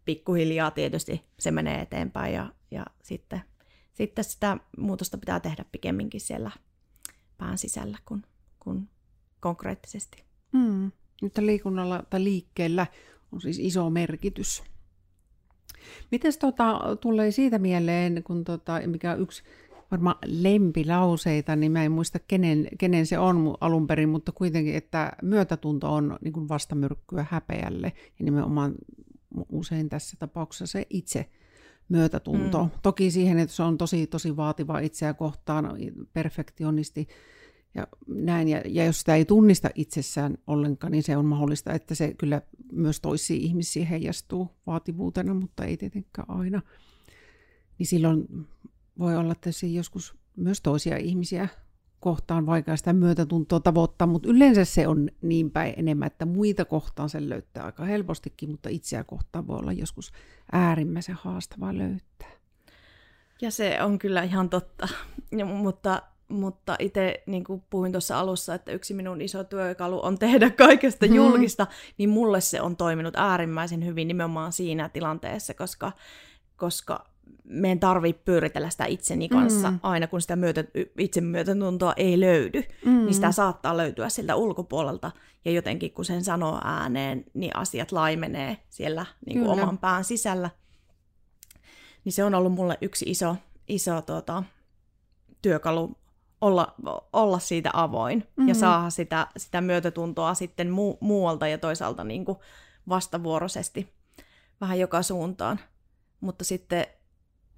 pikkuhiljaa 0.05 0.71
tietysti 0.71 1.25
se 1.39 1.51
menee 1.51 1.81
eteenpäin 1.81 2.35
ja, 2.35 2.53
ja 2.71 2.87
sitten, 3.03 3.41
sitten 3.93 4.25
sitä 4.25 4.57
muutosta 4.79 5.19
pitää 5.19 5.41
tehdä 5.41 5.65
pikemminkin 5.73 6.21
siellä 6.21 6.51
pään 7.39 7.59
sisällä 7.59 7.99
kuin, 8.05 8.23
kuin 8.61 8.89
konkreettisesti. 9.41 10.25
Mm. 10.53 10.93
Nyt 11.23 11.39
liikunnalla 11.39 12.03
tai 12.11 12.25
liikkeellä 12.25 12.87
on 13.33 13.41
siis 13.41 13.59
iso 13.59 13.91
merkitys. 13.91 14.63
Miten 16.11 16.33
tota, 16.41 16.81
tulee 17.01 17.31
siitä 17.31 17.59
mieleen, 17.59 18.23
kun 18.23 18.45
tota, 18.45 18.81
mikä 18.87 19.13
on 19.13 19.21
yksi 19.21 19.43
varmaan 19.91 20.17
lempilauseita, 20.27 21.57
niin 21.57 21.73
mä 21.73 21.85
en 21.85 21.93
muista 21.93 22.19
kenen, 22.19 22.69
kenen 22.79 23.07
se 23.07 23.19
on 23.19 23.55
alun 23.61 23.87
perin, 23.87 24.09
mutta 24.09 24.33
kuitenkin, 24.33 24.75
että 24.75 25.13
myötätunto 25.23 25.95
on 25.95 26.19
niin 26.21 26.33
kuin 26.33 26.49
vastamyrkkyä 26.49 27.27
häpeälle 27.31 27.93
ja 28.19 28.25
nimenomaan 28.25 28.75
usein 29.49 29.89
tässä 29.89 30.17
tapauksessa 30.19 30.67
se 30.67 30.87
itse 30.91 31.31
myötätunto. 31.89 32.65
Mm. 32.65 32.71
Toki 32.83 33.11
siihen, 33.11 33.39
että 33.39 33.57
se 33.57 33.63
on 33.63 33.79
tosi, 33.79 34.07
tosi 34.07 34.37
vaativa 34.37 34.79
itseä 34.79 35.15
kohtaan, 35.15 35.77
perfektionisti 36.13 37.09
ja 37.75 37.87
näin. 38.07 38.49
Ja, 38.49 38.63
ja 38.67 38.85
jos 38.85 38.99
sitä 38.99 39.15
ei 39.15 39.25
tunnista 39.25 39.71
itsessään 39.75 40.39
ollenkaan, 40.47 40.91
niin 40.91 41.03
se 41.03 41.17
on 41.17 41.25
mahdollista, 41.25 41.73
että 41.73 41.95
se 41.95 42.15
kyllä 42.15 42.43
myös 42.73 43.01
toisiin 43.01 43.43
ihmisiin 43.43 43.87
heijastuu 43.87 44.49
vaativuutena, 44.67 45.35
mutta 45.35 45.65
ei 45.65 45.77
tietenkään 45.77 46.31
aina. 46.31 46.63
Niin 47.79 47.87
silloin 47.87 48.27
voi 48.99 49.17
olla 49.17 49.35
tietysti 49.35 49.75
joskus 49.75 50.15
myös 50.37 50.61
toisia 50.61 50.97
ihmisiä 50.97 51.49
kohtaan 52.01 52.47
vaikea 52.47 52.77
sitä 52.77 52.93
myötätuntoa 52.93 53.61
tavoittaa, 53.61 54.07
mutta 54.07 54.29
yleensä 54.29 54.65
se 54.65 54.89
on 54.89 55.09
niin 55.23 55.51
päin 55.51 55.75
enemmän, 55.77 56.07
että 56.07 56.27
muita 56.27 56.65
kohtaan 56.65 57.09
sen 57.09 57.29
löytää 57.29 57.65
aika 57.65 57.85
helpostikin, 57.85 58.51
mutta 58.51 58.69
itseä 58.69 59.05
kohtaan 59.05 59.47
voi 59.47 59.59
olla 59.59 59.73
joskus 59.73 60.13
äärimmäisen 60.53 61.15
haastavaa 61.15 61.79
löytää. 61.79 62.31
Ja 63.43 63.51
se 63.51 63.83
on 63.83 63.99
kyllä 63.99 64.23
ihan 64.23 64.51
totta, 64.51 64.89
ja, 65.37 65.45
mutta, 65.45 66.03
mutta 66.29 66.77
itse 66.79 67.23
niin 67.27 67.45
kuin 67.45 67.63
puhuin 67.71 67.93
tuossa 67.93 68.21
alussa, 68.21 68.55
että 68.55 68.73
yksi 68.73 68.95
minun 68.95 69.21
iso 69.21 69.45
työkalu 69.45 70.05
on 70.05 70.19
tehdä 70.19 70.51
kaikesta 70.51 71.07
mm-hmm. 71.07 71.17
julkista, 71.17 71.67
niin 71.99 72.11
mulle 72.11 72.41
se 72.41 72.61
on 72.61 72.77
toiminut 72.77 73.15
äärimmäisen 73.17 73.87
hyvin 73.87 74.09
nimenomaan 74.09 74.53
siinä 74.53 74.89
tilanteessa, 74.89 75.55
koska, 75.55 75.93
koska 76.57 77.10
meidän 77.45 77.81
tarvii 77.81 78.13
pyöritellä 78.13 78.71
sitä 78.71 78.85
itseni 78.85 79.29
kanssa 79.29 79.71
mm. 79.71 79.79
aina, 79.83 80.07
kun 80.07 80.21
sitä 80.21 80.37
myötä, 80.37 80.65
itsemyötätuntoa 80.99 81.93
ei 81.97 82.21
löydy, 82.21 82.63
mm. 82.85 83.05
niin 83.05 83.15
sitä 83.15 83.33
saattaa 83.33 83.77
löytyä 83.77 84.09
siltä 84.09 84.37
ulkopuolelta. 84.37 85.11
Ja 85.45 85.53
jotenkin 85.53 85.93
kun 85.93 86.05
sen 86.05 86.25
sanoo 86.25 86.61
ääneen, 86.65 87.25
niin 87.35 87.57
asiat 87.57 87.93
laimenee 87.93 88.57
siellä 88.71 89.07
niin 89.27 89.39
kuin 89.39 89.51
oman 89.51 89.79
pään 89.79 90.05
sisällä. 90.05 90.51
Niin 92.05 92.13
se 92.13 92.25
on 92.25 92.35
ollut 92.35 92.53
mulle 92.53 92.79
yksi 92.81 93.05
iso, 93.09 93.37
iso 93.69 94.03
tuota, 94.03 94.43
työkalu 95.43 95.97
olla, 96.41 96.75
olla 97.13 97.39
siitä 97.39 97.71
avoin 97.73 98.19
mm-hmm. 98.19 98.49
ja 98.49 98.55
saada 98.55 98.91
sitä, 98.91 99.27
sitä 99.37 99.61
myötätuntoa 99.61 100.35
sitten 100.35 100.69
mu- 100.69 100.99
muualta 101.01 101.49
ja 101.49 101.59
toisaalta 101.59 102.05
niin 102.05 102.25
kuin 102.25 102.39
vastavuoroisesti 102.89 103.93
vähän 104.61 104.79
joka 104.79 105.03
suuntaan. 105.03 105.61
Mutta 106.21 106.45
sitten 106.45 106.87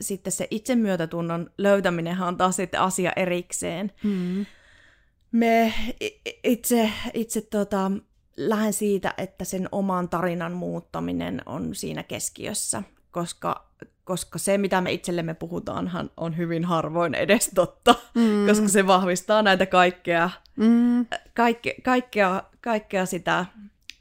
sitten 0.00 0.32
se 0.32 0.46
itsemyötätunnon 0.50 1.50
löytäminen 1.58 2.22
on 2.22 2.36
taas 2.36 2.56
sitten 2.56 2.80
asia 2.80 3.12
erikseen. 3.16 3.92
Mm. 4.04 4.46
Me 5.32 5.74
itse, 6.44 6.90
itse 7.14 7.40
tota, 7.40 7.90
lähden 8.36 8.72
siitä, 8.72 9.14
että 9.18 9.44
sen 9.44 9.68
oman 9.72 10.08
tarinan 10.08 10.52
muuttaminen 10.52 11.42
on 11.46 11.74
siinä 11.74 12.02
keskiössä, 12.02 12.82
koska, 13.10 13.68
koska 14.04 14.38
se, 14.38 14.58
mitä 14.58 14.80
me 14.80 14.92
itsellemme 14.92 15.34
puhutaanhan, 15.34 16.10
on 16.16 16.36
hyvin 16.36 16.64
harvoin 16.64 17.14
edes 17.14 17.50
totta, 17.54 17.94
mm. 18.14 18.46
koska 18.46 18.68
se 18.68 18.86
vahvistaa 18.86 19.42
näitä 19.42 19.66
kaikkea, 19.66 20.30
mm. 20.56 21.06
kaikke, 21.34 21.74
kaikkea, 21.82 22.42
kaikkea 22.60 23.06
sitä 23.06 23.46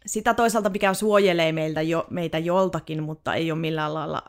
sitä 0.05 0.33
toisaalta, 0.33 0.69
mikä 0.69 0.93
suojelee 0.93 1.51
meiltä 1.51 1.81
jo, 1.81 2.07
meitä 2.09 2.37
joltakin, 2.37 3.03
mutta 3.03 3.33
ei 3.33 3.51
ole 3.51 3.59
millään 3.59 3.93
lailla 3.93 4.21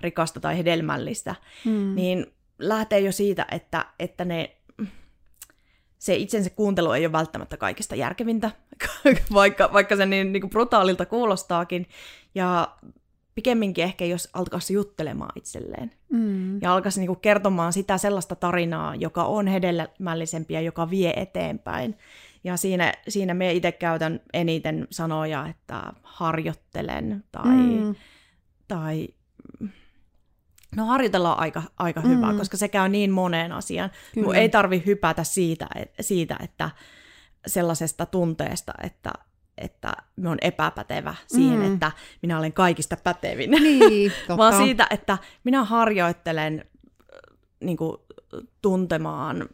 rikasta 0.00 0.40
tai 0.40 0.58
hedelmällistä, 0.58 1.34
hmm. 1.64 1.94
niin 1.94 2.26
lähtee 2.58 3.00
jo 3.00 3.12
siitä, 3.12 3.46
että, 3.50 3.86
että 3.98 4.24
ne, 4.24 4.56
se 5.98 6.14
itsensä 6.14 6.50
kuuntelu 6.50 6.92
ei 6.92 7.06
ole 7.06 7.12
välttämättä 7.12 7.56
kaikista 7.56 7.94
järkevintä, 7.94 8.50
vaikka, 9.32 9.70
vaikka 9.72 9.96
se 9.96 10.06
niin, 10.06 10.32
niin 10.32 10.40
kuin 10.40 10.50
brutaalilta 10.50 11.06
kuulostaakin. 11.06 11.86
Ja 12.34 12.68
pikemminkin 13.34 13.84
ehkä, 13.84 14.04
jos 14.04 14.28
alkaisi 14.32 14.74
juttelemaan 14.74 15.32
itselleen. 15.36 15.92
Mm. 16.12 16.62
Ja 16.62 16.74
alkaisi 16.74 17.00
niinku 17.00 17.14
kertomaan 17.14 17.72
sitä 17.72 17.98
sellaista 17.98 18.36
tarinaa, 18.36 18.94
joka 18.94 19.24
on 19.24 19.46
hedelmällisempi 19.46 20.54
ja 20.54 20.60
joka 20.60 20.90
vie 20.90 21.12
eteenpäin. 21.16 21.98
Ja 22.44 22.56
siinä, 22.56 22.92
siinä 23.08 23.34
me 23.34 23.52
itse 23.52 23.72
käytän 23.72 24.20
eniten 24.32 24.86
sanoja, 24.90 25.46
että 25.46 25.92
harjoittelen 26.02 27.24
tai, 27.32 27.56
mm. 27.56 27.94
tai 28.68 29.08
no 30.76 30.86
harjoitellaan 30.86 31.38
aika, 31.38 31.62
aika 31.78 32.00
mm. 32.00 32.08
hyvä, 32.08 32.34
koska 32.38 32.56
se 32.56 32.68
käy 32.68 32.88
niin 32.88 33.10
moneen 33.10 33.52
asiaan. 33.52 33.90
Kyllä. 34.14 34.38
ei 34.38 34.48
tarvi 34.48 34.82
hypätä 34.86 35.24
siitä, 35.24 35.66
et, 35.74 35.94
siitä, 36.00 36.36
että 36.42 36.70
sellaisesta 37.46 38.06
tunteesta, 38.06 38.72
että, 38.82 39.12
että 39.58 39.92
me 40.16 40.28
on 40.28 40.38
epäpätevä 40.40 41.14
siihen, 41.26 41.58
mm. 41.58 41.74
että 41.74 41.92
minä 42.22 42.38
olen 42.38 42.52
kaikista 42.52 42.96
pätevin. 43.04 43.50
Niin, 43.50 44.12
Vaan 44.36 44.56
siitä, 44.56 44.86
että 44.90 45.18
minä 45.44 45.64
harjoittelen 45.64 46.64
niin 47.60 47.76
kuin, 47.76 47.96
tuntemaan 48.62 49.48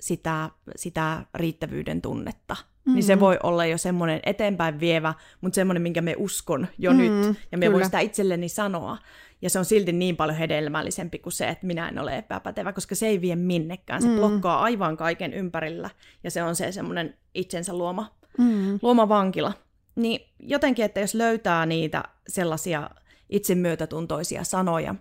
sitä, 0.00 0.50
sitä 0.76 1.22
riittävyyden 1.34 2.02
tunnetta. 2.02 2.54
Mm-hmm. 2.54 2.94
Niin 2.94 3.04
se 3.04 3.16
mm. 3.16 3.20
voi 3.20 3.38
olla 3.42 3.66
jo 3.66 3.78
semmoinen 3.78 4.20
eteenpäin 4.26 4.80
vievä, 4.80 5.14
mutta 5.40 5.54
semmoinen, 5.54 5.82
minkä 5.82 6.00
me 6.00 6.14
uskon 6.18 6.68
jo 6.78 6.92
mm-hmm, 6.92 7.28
nyt. 7.28 7.36
Ja 7.52 7.58
me 7.58 7.72
voi 7.72 7.84
sitä 7.84 8.00
itselleni 8.00 8.48
sanoa. 8.48 8.98
Ja 9.42 9.50
se 9.50 9.58
on 9.58 9.64
silti 9.64 9.92
niin 9.92 10.16
paljon 10.16 10.38
hedelmällisempi 10.38 11.18
kuin 11.18 11.32
se, 11.32 11.48
että 11.48 11.66
minä 11.66 11.88
en 11.88 11.98
ole 11.98 12.18
epäpätevä, 12.18 12.72
koska 12.72 12.94
se 12.94 13.06
ei 13.06 13.20
vie 13.20 13.36
minnekään. 13.36 14.02
Se 14.02 14.08
mm. 14.08 14.16
blokkaa 14.16 14.60
aivan 14.60 14.96
kaiken 14.96 15.32
ympärillä. 15.32 15.90
Ja 16.24 16.30
se 16.30 16.42
on 16.42 16.56
se 16.56 16.72
semmoinen 16.72 17.16
itsensä 17.34 17.78
luoma, 17.78 18.14
mm. 18.38 18.78
luoma 18.82 19.08
vankila. 19.08 19.52
Niin 19.96 20.20
jotenkin, 20.38 20.84
että 20.84 21.00
jos 21.00 21.14
löytää 21.14 21.66
niitä 21.66 22.04
sellaisia 22.28 22.90
itsemyötätuntoisia 23.28 24.44
sanoja, 24.44 24.94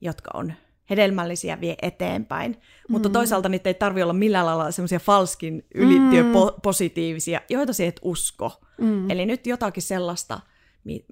jotka 0.00 0.30
on 0.34 0.52
hedelmällisiä 0.90 1.60
vie 1.60 1.74
eteenpäin. 1.82 2.52
Mm. 2.52 2.58
Mutta 2.88 3.08
toisaalta 3.08 3.48
niitä 3.48 3.70
ei 3.70 3.74
tarvi 3.74 4.02
olla 4.02 4.12
millään 4.12 4.46
lailla 4.46 4.70
semmoisia 4.70 4.98
falskin 4.98 5.66
ylittyöpositiivisia, 5.74 7.38
mm. 7.38 7.44
joita 7.50 7.72
se 7.72 7.86
et 7.86 8.00
usko. 8.02 8.52
Mm. 8.80 9.10
Eli 9.10 9.26
nyt 9.26 9.46
jotakin 9.46 9.82
sellaista, 9.82 10.40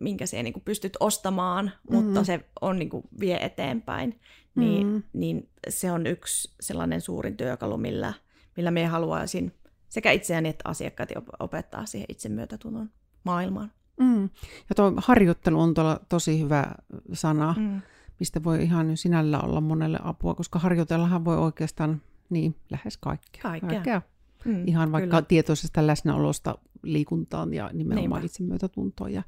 minkä 0.01 0.27
se 0.27 0.43
niin 0.43 0.63
pystyt 0.65 0.97
ostamaan, 1.01 1.73
mutta 1.91 2.21
mm. 2.21 2.25
se 2.25 2.45
on 2.61 2.79
niin 2.79 2.91
kuin 2.91 3.05
vie 3.21 3.45
eteenpäin. 3.45 4.21
Niin, 4.55 4.87
mm. 4.87 5.03
niin 5.13 5.49
se 5.69 5.93
on 5.93 6.07
yksi 6.07 6.55
sellainen 6.61 7.01
suurin 7.01 7.37
työkalu, 7.37 7.77
millä, 7.77 8.13
millä 8.57 8.71
me 8.71 8.87
haluaisin 8.87 9.53
sekä 9.89 10.13
itseäni 10.13 10.49
että 10.49 10.69
asiakkaat 10.69 11.09
opettaa 11.39 11.87
siihen 11.87 12.07
itsemyötätunnon 12.09 12.91
maailmaan. 13.25 13.73
Mm. 14.01 14.23
Ja 14.69 14.75
tuo 14.77 14.93
harjoittelu 14.97 15.61
on 15.61 15.75
tosi 16.09 16.41
hyvä 16.41 16.75
sana. 17.13 17.55
Mm 17.59 17.83
mistä 18.21 18.45
voi 18.45 18.63
ihan 18.63 18.97
sinällä 18.97 19.41
olla 19.41 19.61
monelle 19.61 19.99
apua, 20.03 20.35
koska 20.35 20.59
harjoitellahan 20.59 21.25
voi 21.25 21.39
oikeastaan 21.39 22.03
niin 22.31 22.57
lähes 22.71 22.97
kaikkea. 22.97 23.43
Kaikkea. 23.43 23.71
kaikkea. 23.71 24.03
Mm, 24.45 24.69
ihan 24.69 24.93
vaikka 24.93 25.07
kyllä. 25.17 25.23
tietoisesta 25.23 25.87
läsnäolosta 25.87 26.59
liikuntaan 26.83 27.55
ja 27.55 27.71
nimenomaan 27.73 28.21
Niinpä. 28.21 28.27
itsemyötätuntoon 28.27 29.13
ja 29.13 29.23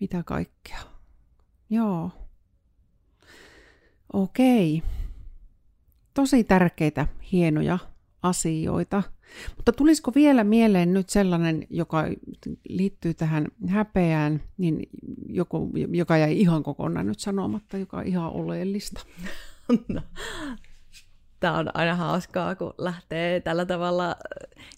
mitä 0.00 0.22
kaikkea. 0.22 0.78
Joo. 1.70 2.10
Okei. 4.12 4.82
Tosi 6.14 6.44
tärkeitä, 6.44 7.06
hienoja 7.32 7.78
asioita. 8.22 9.02
Mutta 9.56 9.72
tulisiko 9.72 10.12
vielä 10.14 10.44
mieleen 10.44 10.94
nyt 10.94 11.08
sellainen, 11.10 11.66
joka 11.70 12.04
liittyy 12.68 13.14
tähän 13.14 13.46
häpeään, 13.68 14.42
niin 14.58 14.88
joku, 15.28 15.70
joka 15.92 16.16
jäi 16.16 16.40
ihan 16.40 16.62
kokonaan 16.62 17.06
nyt 17.06 17.20
sanomatta, 17.20 17.78
joka 17.78 17.96
on 17.96 18.06
ihan 18.06 18.32
oleellista? 18.32 19.00
No, 19.88 20.02
Tämä 21.40 21.58
on 21.58 21.70
aina 21.74 21.94
hauskaa, 21.94 22.54
kun 22.54 22.74
lähtee 22.78 23.40
tällä 23.40 23.64
tavalla 23.66 24.16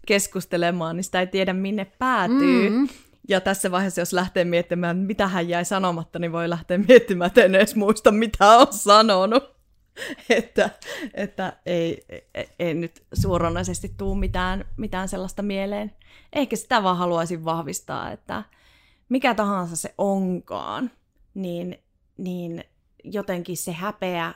keskustelemaan, 0.07 0.97
niin 0.97 1.05
sitä 1.05 1.21
ei 1.21 1.27
tiedä 1.27 1.53
minne 1.53 1.85
päätyy. 1.85 2.71
Mm. 2.71 2.89
Ja 3.29 3.41
tässä 3.41 3.71
vaiheessa, 3.71 4.01
jos 4.01 4.13
lähtee 4.13 4.45
miettimään, 4.45 4.97
mitä 4.97 5.29
hän 5.29 5.49
jäi 5.49 5.65
sanomatta, 5.65 6.19
niin 6.19 6.33
voi 6.33 6.49
lähteä 6.49 6.79
miettimään, 6.89 7.27
että 7.27 7.45
en 7.45 7.55
edes 7.55 7.77
muista, 7.77 8.11
mitä 8.11 8.49
on 8.59 8.67
sanonut. 8.71 9.60
että, 10.31 10.71
että 11.15 11.53
ei, 11.67 12.05
ei, 12.35 12.49
ei 12.59 12.75
nyt 12.75 13.03
suoranaisesti 13.13 13.95
tuu 13.97 14.15
mitään, 14.15 14.65
mitään 14.77 15.09
sellaista 15.09 15.43
mieleen. 15.43 15.93
Ehkä 16.33 16.57
sitä 16.57 16.83
vaan 16.83 16.97
haluaisin 16.97 17.45
vahvistaa, 17.45 18.11
että 18.11 18.43
mikä 19.09 19.35
tahansa 19.35 19.77
se 19.77 19.95
onkaan, 19.99 20.91
niin, 21.35 21.79
niin 22.17 22.65
jotenkin 23.05 23.57
se 23.57 23.73
häpeä, 23.73 24.35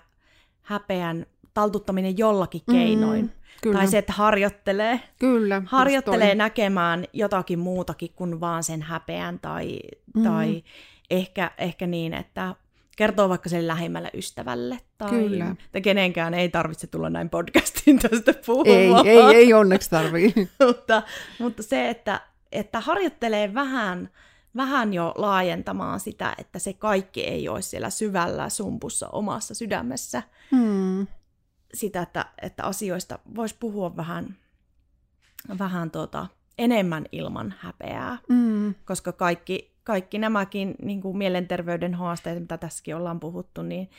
häpeän 0.62 1.26
taltuttaminen 1.54 2.18
jollakin 2.18 2.62
mm, 2.66 2.74
keinoin. 2.74 3.24
Mm, 3.24 3.30
kyllä. 3.62 3.78
Tai 3.78 3.88
se, 3.88 3.98
että 3.98 4.12
harjoittelee, 4.12 5.00
kyllä, 5.18 5.62
harjoittelee 5.66 6.34
näkemään 6.34 7.04
jotakin 7.12 7.58
muutakin 7.58 8.12
kuin 8.16 8.40
vaan 8.40 8.64
sen 8.64 8.82
häpeän 8.82 9.38
tai, 9.38 9.78
mm. 10.14 10.22
tai 10.22 10.64
ehkä, 11.10 11.50
ehkä 11.58 11.86
niin, 11.86 12.14
että 12.14 12.54
kertoo 12.96 13.28
vaikka 13.28 13.48
sen 13.48 13.66
lähimmälle 13.66 14.10
ystävälle 14.14 14.80
tai, 14.98 15.10
Kyllä. 15.10 15.56
tai 15.72 15.80
kenenkään 15.80 16.34
ei 16.34 16.48
tarvitse 16.48 16.86
tulla 16.86 17.10
näin 17.10 17.30
podcastiin 17.30 17.98
tästä 17.98 18.34
puhumaan. 18.46 19.06
Ei, 19.06 19.18
ei, 19.18 19.34
ei 19.34 19.52
onneksi 19.52 19.90
tarvii. 19.90 20.34
mutta, 20.66 21.02
mutta 21.38 21.62
se, 21.62 21.90
että, 21.90 22.20
että 22.52 22.80
harjoittelee 22.80 23.54
vähän, 23.54 24.10
vähän 24.56 24.94
jo 24.94 25.14
laajentamaan 25.16 26.00
sitä, 26.00 26.34
että 26.38 26.58
se 26.58 26.72
kaikki 26.72 27.24
ei 27.24 27.48
ole 27.48 27.62
siellä 27.62 27.90
syvällä 27.90 28.48
sumpussa 28.48 29.08
omassa 29.08 29.54
sydämessä. 29.54 30.22
Hmm. 30.50 31.06
Sitä, 31.74 32.02
että, 32.02 32.26
että 32.42 32.64
asioista 32.64 33.18
voisi 33.34 33.56
puhua 33.60 33.96
vähän, 33.96 34.36
vähän 35.58 35.90
tuota, 35.90 36.26
enemmän 36.58 37.04
ilman 37.12 37.54
häpeää, 37.58 38.18
hmm. 38.32 38.74
koska 38.84 39.12
kaikki 39.12 39.73
kaikki 39.84 40.18
nämäkin 40.18 40.74
niin 40.82 41.00
kuin 41.00 41.16
mielenterveyden 41.16 41.94
haasteet, 41.94 42.40
mitä 42.40 42.58
tässäkin 42.58 42.96
ollaan 42.96 43.20
puhuttu, 43.20 43.62
niin, 43.62 43.90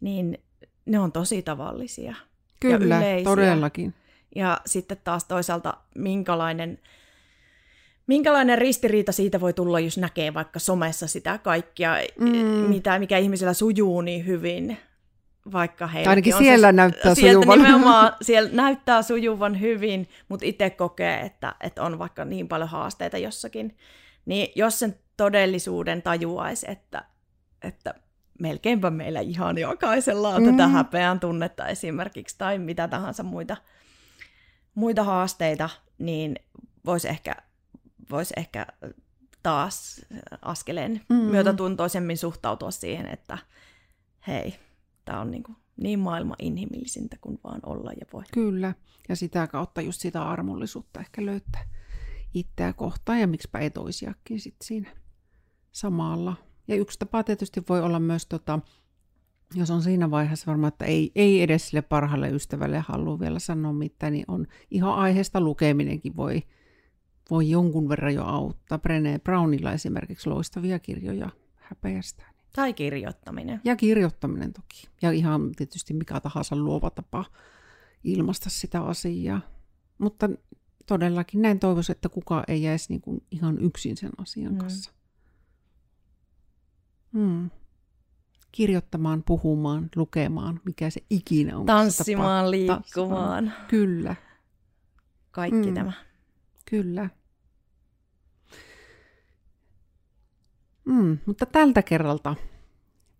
niin 0.00 0.38
ne 0.86 0.98
on 0.98 1.12
tosi 1.12 1.42
tavallisia 1.42 2.14
Kyllä, 2.60 2.94
ja 2.94 3.00
yleisiä. 3.00 3.24
todellakin. 3.24 3.94
Ja 4.36 4.60
sitten 4.66 4.98
taas 5.04 5.24
toisaalta, 5.24 5.74
minkälainen, 5.94 6.78
minkälainen 8.06 8.58
ristiriita 8.58 9.12
siitä 9.12 9.40
voi 9.40 9.52
tulla, 9.52 9.80
jos 9.80 9.98
näkee 9.98 10.34
vaikka 10.34 10.58
somessa 10.58 11.06
sitä 11.06 11.38
kaikkia, 11.38 11.92
mm. 12.18 12.28
mitä, 12.68 12.98
mikä 12.98 13.18
ihmisellä 13.18 13.54
sujuu 13.54 14.00
niin 14.00 14.26
hyvin, 14.26 14.78
vaikka 15.52 15.86
heillä 15.86 16.10
Ainakin 16.10 16.34
on 16.34 16.42
siellä 16.42 16.68
se, 16.68 16.72
näyttää 16.72 17.14
sujuvan. 17.14 17.58
Nimenomaan, 17.58 18.12
siellä 18.22 18.50
näyttää 18.52 19.02
sujuvan 19.02 19.60
hyvin, 19.60 20.08
mutta 20.28 20.46
itse 20.46 20.70
kokee, 20.70 21.20
että, 21.20 21.54
että 21.60 21.82
on 21.82 21.98
vaikka 21.98 22.24
niin 22.24 22.48
paljon 22.48 22.68
haasteita 22.68 23.18
jossakin. 23.18 23.76
Niin 24.26 24.52
jos 24.56 24.78
sen 24.78 24.94
todellisuuden 25.18 26.02
tajuaisi, 26.02 26.70
että, 26.70 27.04
että 27.62 27.94
melkeinpä 28.38 28.90
meillä 28.90 29.20
ihan 29.20 29.58
jokaisella 29.58 30.28
on 30.28 30.42
mm. 30.42 30.50
tätä 30.50 30.68
häpeän 30.68 31.20
tunnetta 31.20 31.66
esimerkiksi 31.66 32.38
tai 32.38 32.58
mitä 32.58 32.88
tahansa 32.88 33.22
muita, 33.22 33.56
muita 34.74 35.04
haasteita, 35.04 35.70
niin 35.98 36.36
voisi 36.86 37.08
ehkä, 37.08 37.36
vois 38.10 38.32
ehkä 38.36 38.66
taas 39.42 40.06
askeleen 40.42 41.00
mm. 41.08 41.16
myötätuntoisemmin 41.16 42.18
suhtautua 42.18 42.70
siihen, 42.70 43.06
että 43.06 43.38
hei, 44.26 44.54
tämä 45.04 45.20
on 45.20 45.30
niin, 45.30 45.42
kuin 45.42 45.56
niin 45.76 45.98
maailman 45.98 46.36
inhimillisintä 46.38 47.16
kuin 47.20 47.40
vaan 47.44 47.60
olla 47.66 47.92
ja 47.92 48.06
voi. 48.12 48.22
Kyllä, 48.32 48.74
ja 49.08 49.16
sitä 49.16 49.46
kautta 49.46 49.80
just 49.80 50.00
sitä 50.00 50.22
armollisuutta 50.22 51.00
ehkä 51.00 51.26
löytää 51.26 51.64
itseä 52.34 52.72
kohtaan 52.72 53.20
ja 53.20 53.26
miksipä 53.26 53.58
ei 53.58 53.70
toisiakin 53.70 54.40
sitten 54.40 54.66
siinä 54.66 54.90
samalla. 55.78 56.36
Ja 56.68 56.76
yksi 56.76 56.98
tapa 56.98 57.24
tietysti 57.24 57.62
voi 57.68 57.82
olla 57.82 58.00
myös, 58.00 58.26
tota, 58.26 58.58
jos 59.54 59.70
on 59.70 59.82
siinä 59.82 60.10
vaiheessa 60.10 60.46
varmaan, 60.46 60.68
että 60.68 60.84
ei, 60.84 61.12
ei 61.14 61.42
edes 61.42 61.68
sille 61.68 61.82
parhaalle 61.82 62.30
ystävälle 62.30 62.78
halua 62.78 63.20
vielä 63.20 63.38
sanoa 63.38 63.72
mitään, 63.72 64.12
niin 64.12 64.24
on 64.28 64.46
ihan 64.70 64.94
aiheesta 64.94 65.40
lukeminenkin 65.40 66.16
voi, 66.16 66.42
voi 67.30 67.50
jonkun 67.50 67.88
verran 67.88 68.14
jo 68.14 68.24
auttaa. 68.24 68.78
Brené 68.78 69.18
Brownilla 69.24 69.72
esimerkiksi 69.72 70.28
loistavia 70.28 70.78
kirjoja 70.78 71.30
häpeästä. 71.56 72.24
Tai 72.54 72.74
kirjoittaminen. 72.74 73.60
Ja 73.64 73.76
kirjoittaminen 73.76 74.52
toki. 74.52 74.88
Ja 75.02 75.10
ihan 75.10 75.52
tietysti 75.56 75.94
mikä 75.94 76.20
tahansa 76.20 76.56
luova 76.56 76.90
tapa 76.90 77.24
ilmaista 78.04 78.50
sitä 78.50 78.82
asiaa. 78.82 79.40
Mutta 79.98 80.30
todellakin 80.86 81.42
näin 81.42 81.58
toivoisin, 81.58 81.92
että 81.92 82.08
kukaan 82.08 82.44
ei 82.48 82.62
jäisi 82.62 82.86
niin 82.88 83.00
kuin 83.00 83.22
ihan 83.30 83.58
yksin 83.58 83.96
sen 83.96 84.10
asian 84.18 84.52
mm. 84.52 84.58
kanssa. 84.58 84.92
Hmm. 87.12 87.50
Kirjoittamaan, 88.52 89.22
puhumaan, 89.22 89.88
lukemaan, 89.96 90.60
mikä 90.64 90.90
se 90.90 91.00
ikinä 91.10 91.58
on. 91.58 91.66
Tanssimaan, 91.66 92.44
tapa. 92.44 92.50
liikkumaan. 92.50 93.44
Tanssimaan. 93.44 93.68
Kyllä. 93.68 94.16
Kaikki 95.30 95.66
hmm. 95.66 95.74
tämä. 95.74 95.92
Kyllä. 96.70 97.08
Mm, 100.84 101.18
mutta 101.26 101.46
tältä 101.46 101.82
kerralta 101.82 102.36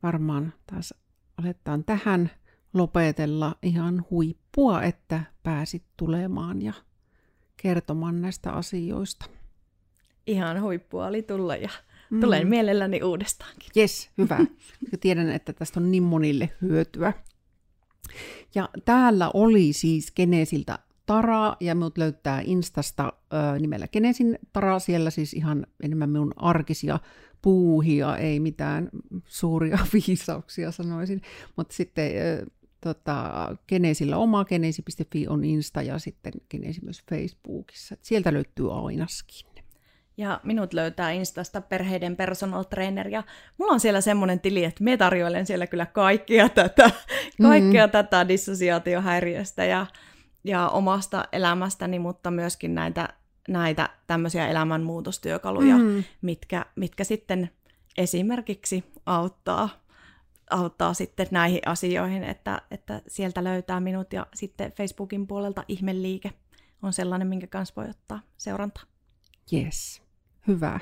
varmaan 0.02 0.52
taas 0.66 0.94
aletaan 1.36 1.84
tähän 1.84 2.30
lopetella 2.74 3.54
ihan 3.62 4.04
huippua, 4.10 4.82
että 4.82 5.20
pääsit 5.42 5.84
tulemaan 5.96 6.62
ja 6.62 6.72
kertomaan 7.56 8.22
näistä 8.22 8.52
asioista. 8.52 9.26
Ihan 10.26 10.62
huippua 10.62 11.06
oli 11.06 11.22
tulla 11.22 11.56
ja 11.56 11.70
Mm. 12.10 12.20
Tulen 12.20 12.48
mielelläni 12.48 13.02
uudestaankin. 13.02 13.70
Yes, 13.76 14.10
hyvä. 14.18 14.38
Tiedän, 15.00 15.30
että 15.30 15.52
tästä 15.52 15.80
on 15.80 15.90
niin 15.90 16.02
monille 16.02 16.50
hyötyä. 16.62 17.12
Ja 18.54 18.68
täällä 18.84 19.30
oli 19.34 19.72
siis 19.72 20.12
Genesiltä 20.12 20.78
Tara, 21.06 21.56
ja 21.60 21.74
minut 21.74 21.98
löytää 21.98 22.40
Instasta 22.44 23.12
ö, 23.32 23.58
nimellä 23.58 23.88
Genesin 23.88 24.38
Tara. 24.52 24.78
Siellä 24.78 25.10
siis 25.10 25.34
ihan 25.34 25.66
enemmän 25.82 26.10
minun 26.10 26.32
arkisia 26.36 26.98
puuhia, 27.42 28.16
ei 28.16 28.40
mitään 28.40 28.88
suuria 29.26 29.78
viisauksia 30.06 30.72
sanoisin. 30.72 31.22
Mutta 31.56 31.74
sitten 31.74 32.10
ö, 32.16 32.46
tota, 32.80 33.56
Geneesillä 33.68 34.16
oma, 34.16 34.44
geneesi.fi 34.44 35.28
on 35.28 35.44
Insta 35.44 35.82
ja 35.82 35.98
sitten 35.98 36.32
Geneesi 36.50 36.84
myös 36.84 37.02
Facebookissa. 37.10 37.96
Sieltä 38.02 38.32
löytyy 38.32 38.86
Ainaskin. 38.86 39.57
Ja 40.18 40.40
minut 40.42 40.72
löytää 40.72 41.10
Instasta 41.10 41.60
perheiden 41.60 42.16
personal 42.16 42.62
trainer. 42.62 43.08
Ja 43.08 43.22
mulla 43.58 43.72
on 43.72 43.80
siellä 43.80 44.00
semmoinen 44.00 44.40
tili, 44.40 44.64
että 44.64 44.84
me 44.84 44.96
tarjoilen 44.96 45.46
siellä 45.46 45.66
kyllä 45.66 45.86
kaikkea 45.86 46.48
tätä, 46.48 46.90
kaikkea 47.42 47.86
mm. 47.86 47.90
tätä 47.90 48.28
dissosiaatiohäiriöstä 48.28 49.64
ja, 49.64 49.86
ja 50.44 50.68
omasta 50.68 51.24
elämästäni, 51.32 51.98
mutta 51.98 52.30
myöskin 52.30 52.74
näitä, 52.74 53.08
näitä 53.48 53.88
tämmöisiä 54.06 54.48
elämänmuutostyökaluja, 54.48 55.78
mm. 55.78 56.04
mitkä, 56.22 56.66
mitkä 56.76 57.04
sitten 57.04 57.50
esimerkiksi 57.98 58.84
auttaa, 59.06 59.68
auttaa 60.50 60.94
sitten 60.94 61.26
näihin 61.30 61.60
asioihin, 61.66 62.24
että, 62.24 62.62
että 62.70 63.02
sieltä 63.08 63.44
löytää 63.44 63.80
minut 63.80 64.12
ja 64.12 64.26
sitten 64.34 64.72
Facebookin 64.72 65.26
puolelta 65.26 65.64
ihmeliike 65.68 66.32
on 66.82 66.92
sellainen, 66.92 67.28
minkä 67.28 67.46
kanssa 67.46 67.74
voi 67.76 67.90
ottaa 67.90 68.20
seurantaa. 68.36 68.84
Yes. 69.52 70.07
Hyvä. 70.48 70.80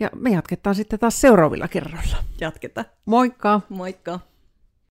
Ja 0.00 0.10
me 0.14 0.30
jatketaan 0.30 0.74
sitten 0.76 0.98
taas 0.98 1.20
seuraavilla 1.20 1.68
kerroilla. 1.68 2.16
Jatketaan. 2.40 2.86
Moikka! 3.04 3.60
Moikka! 3.68 4.20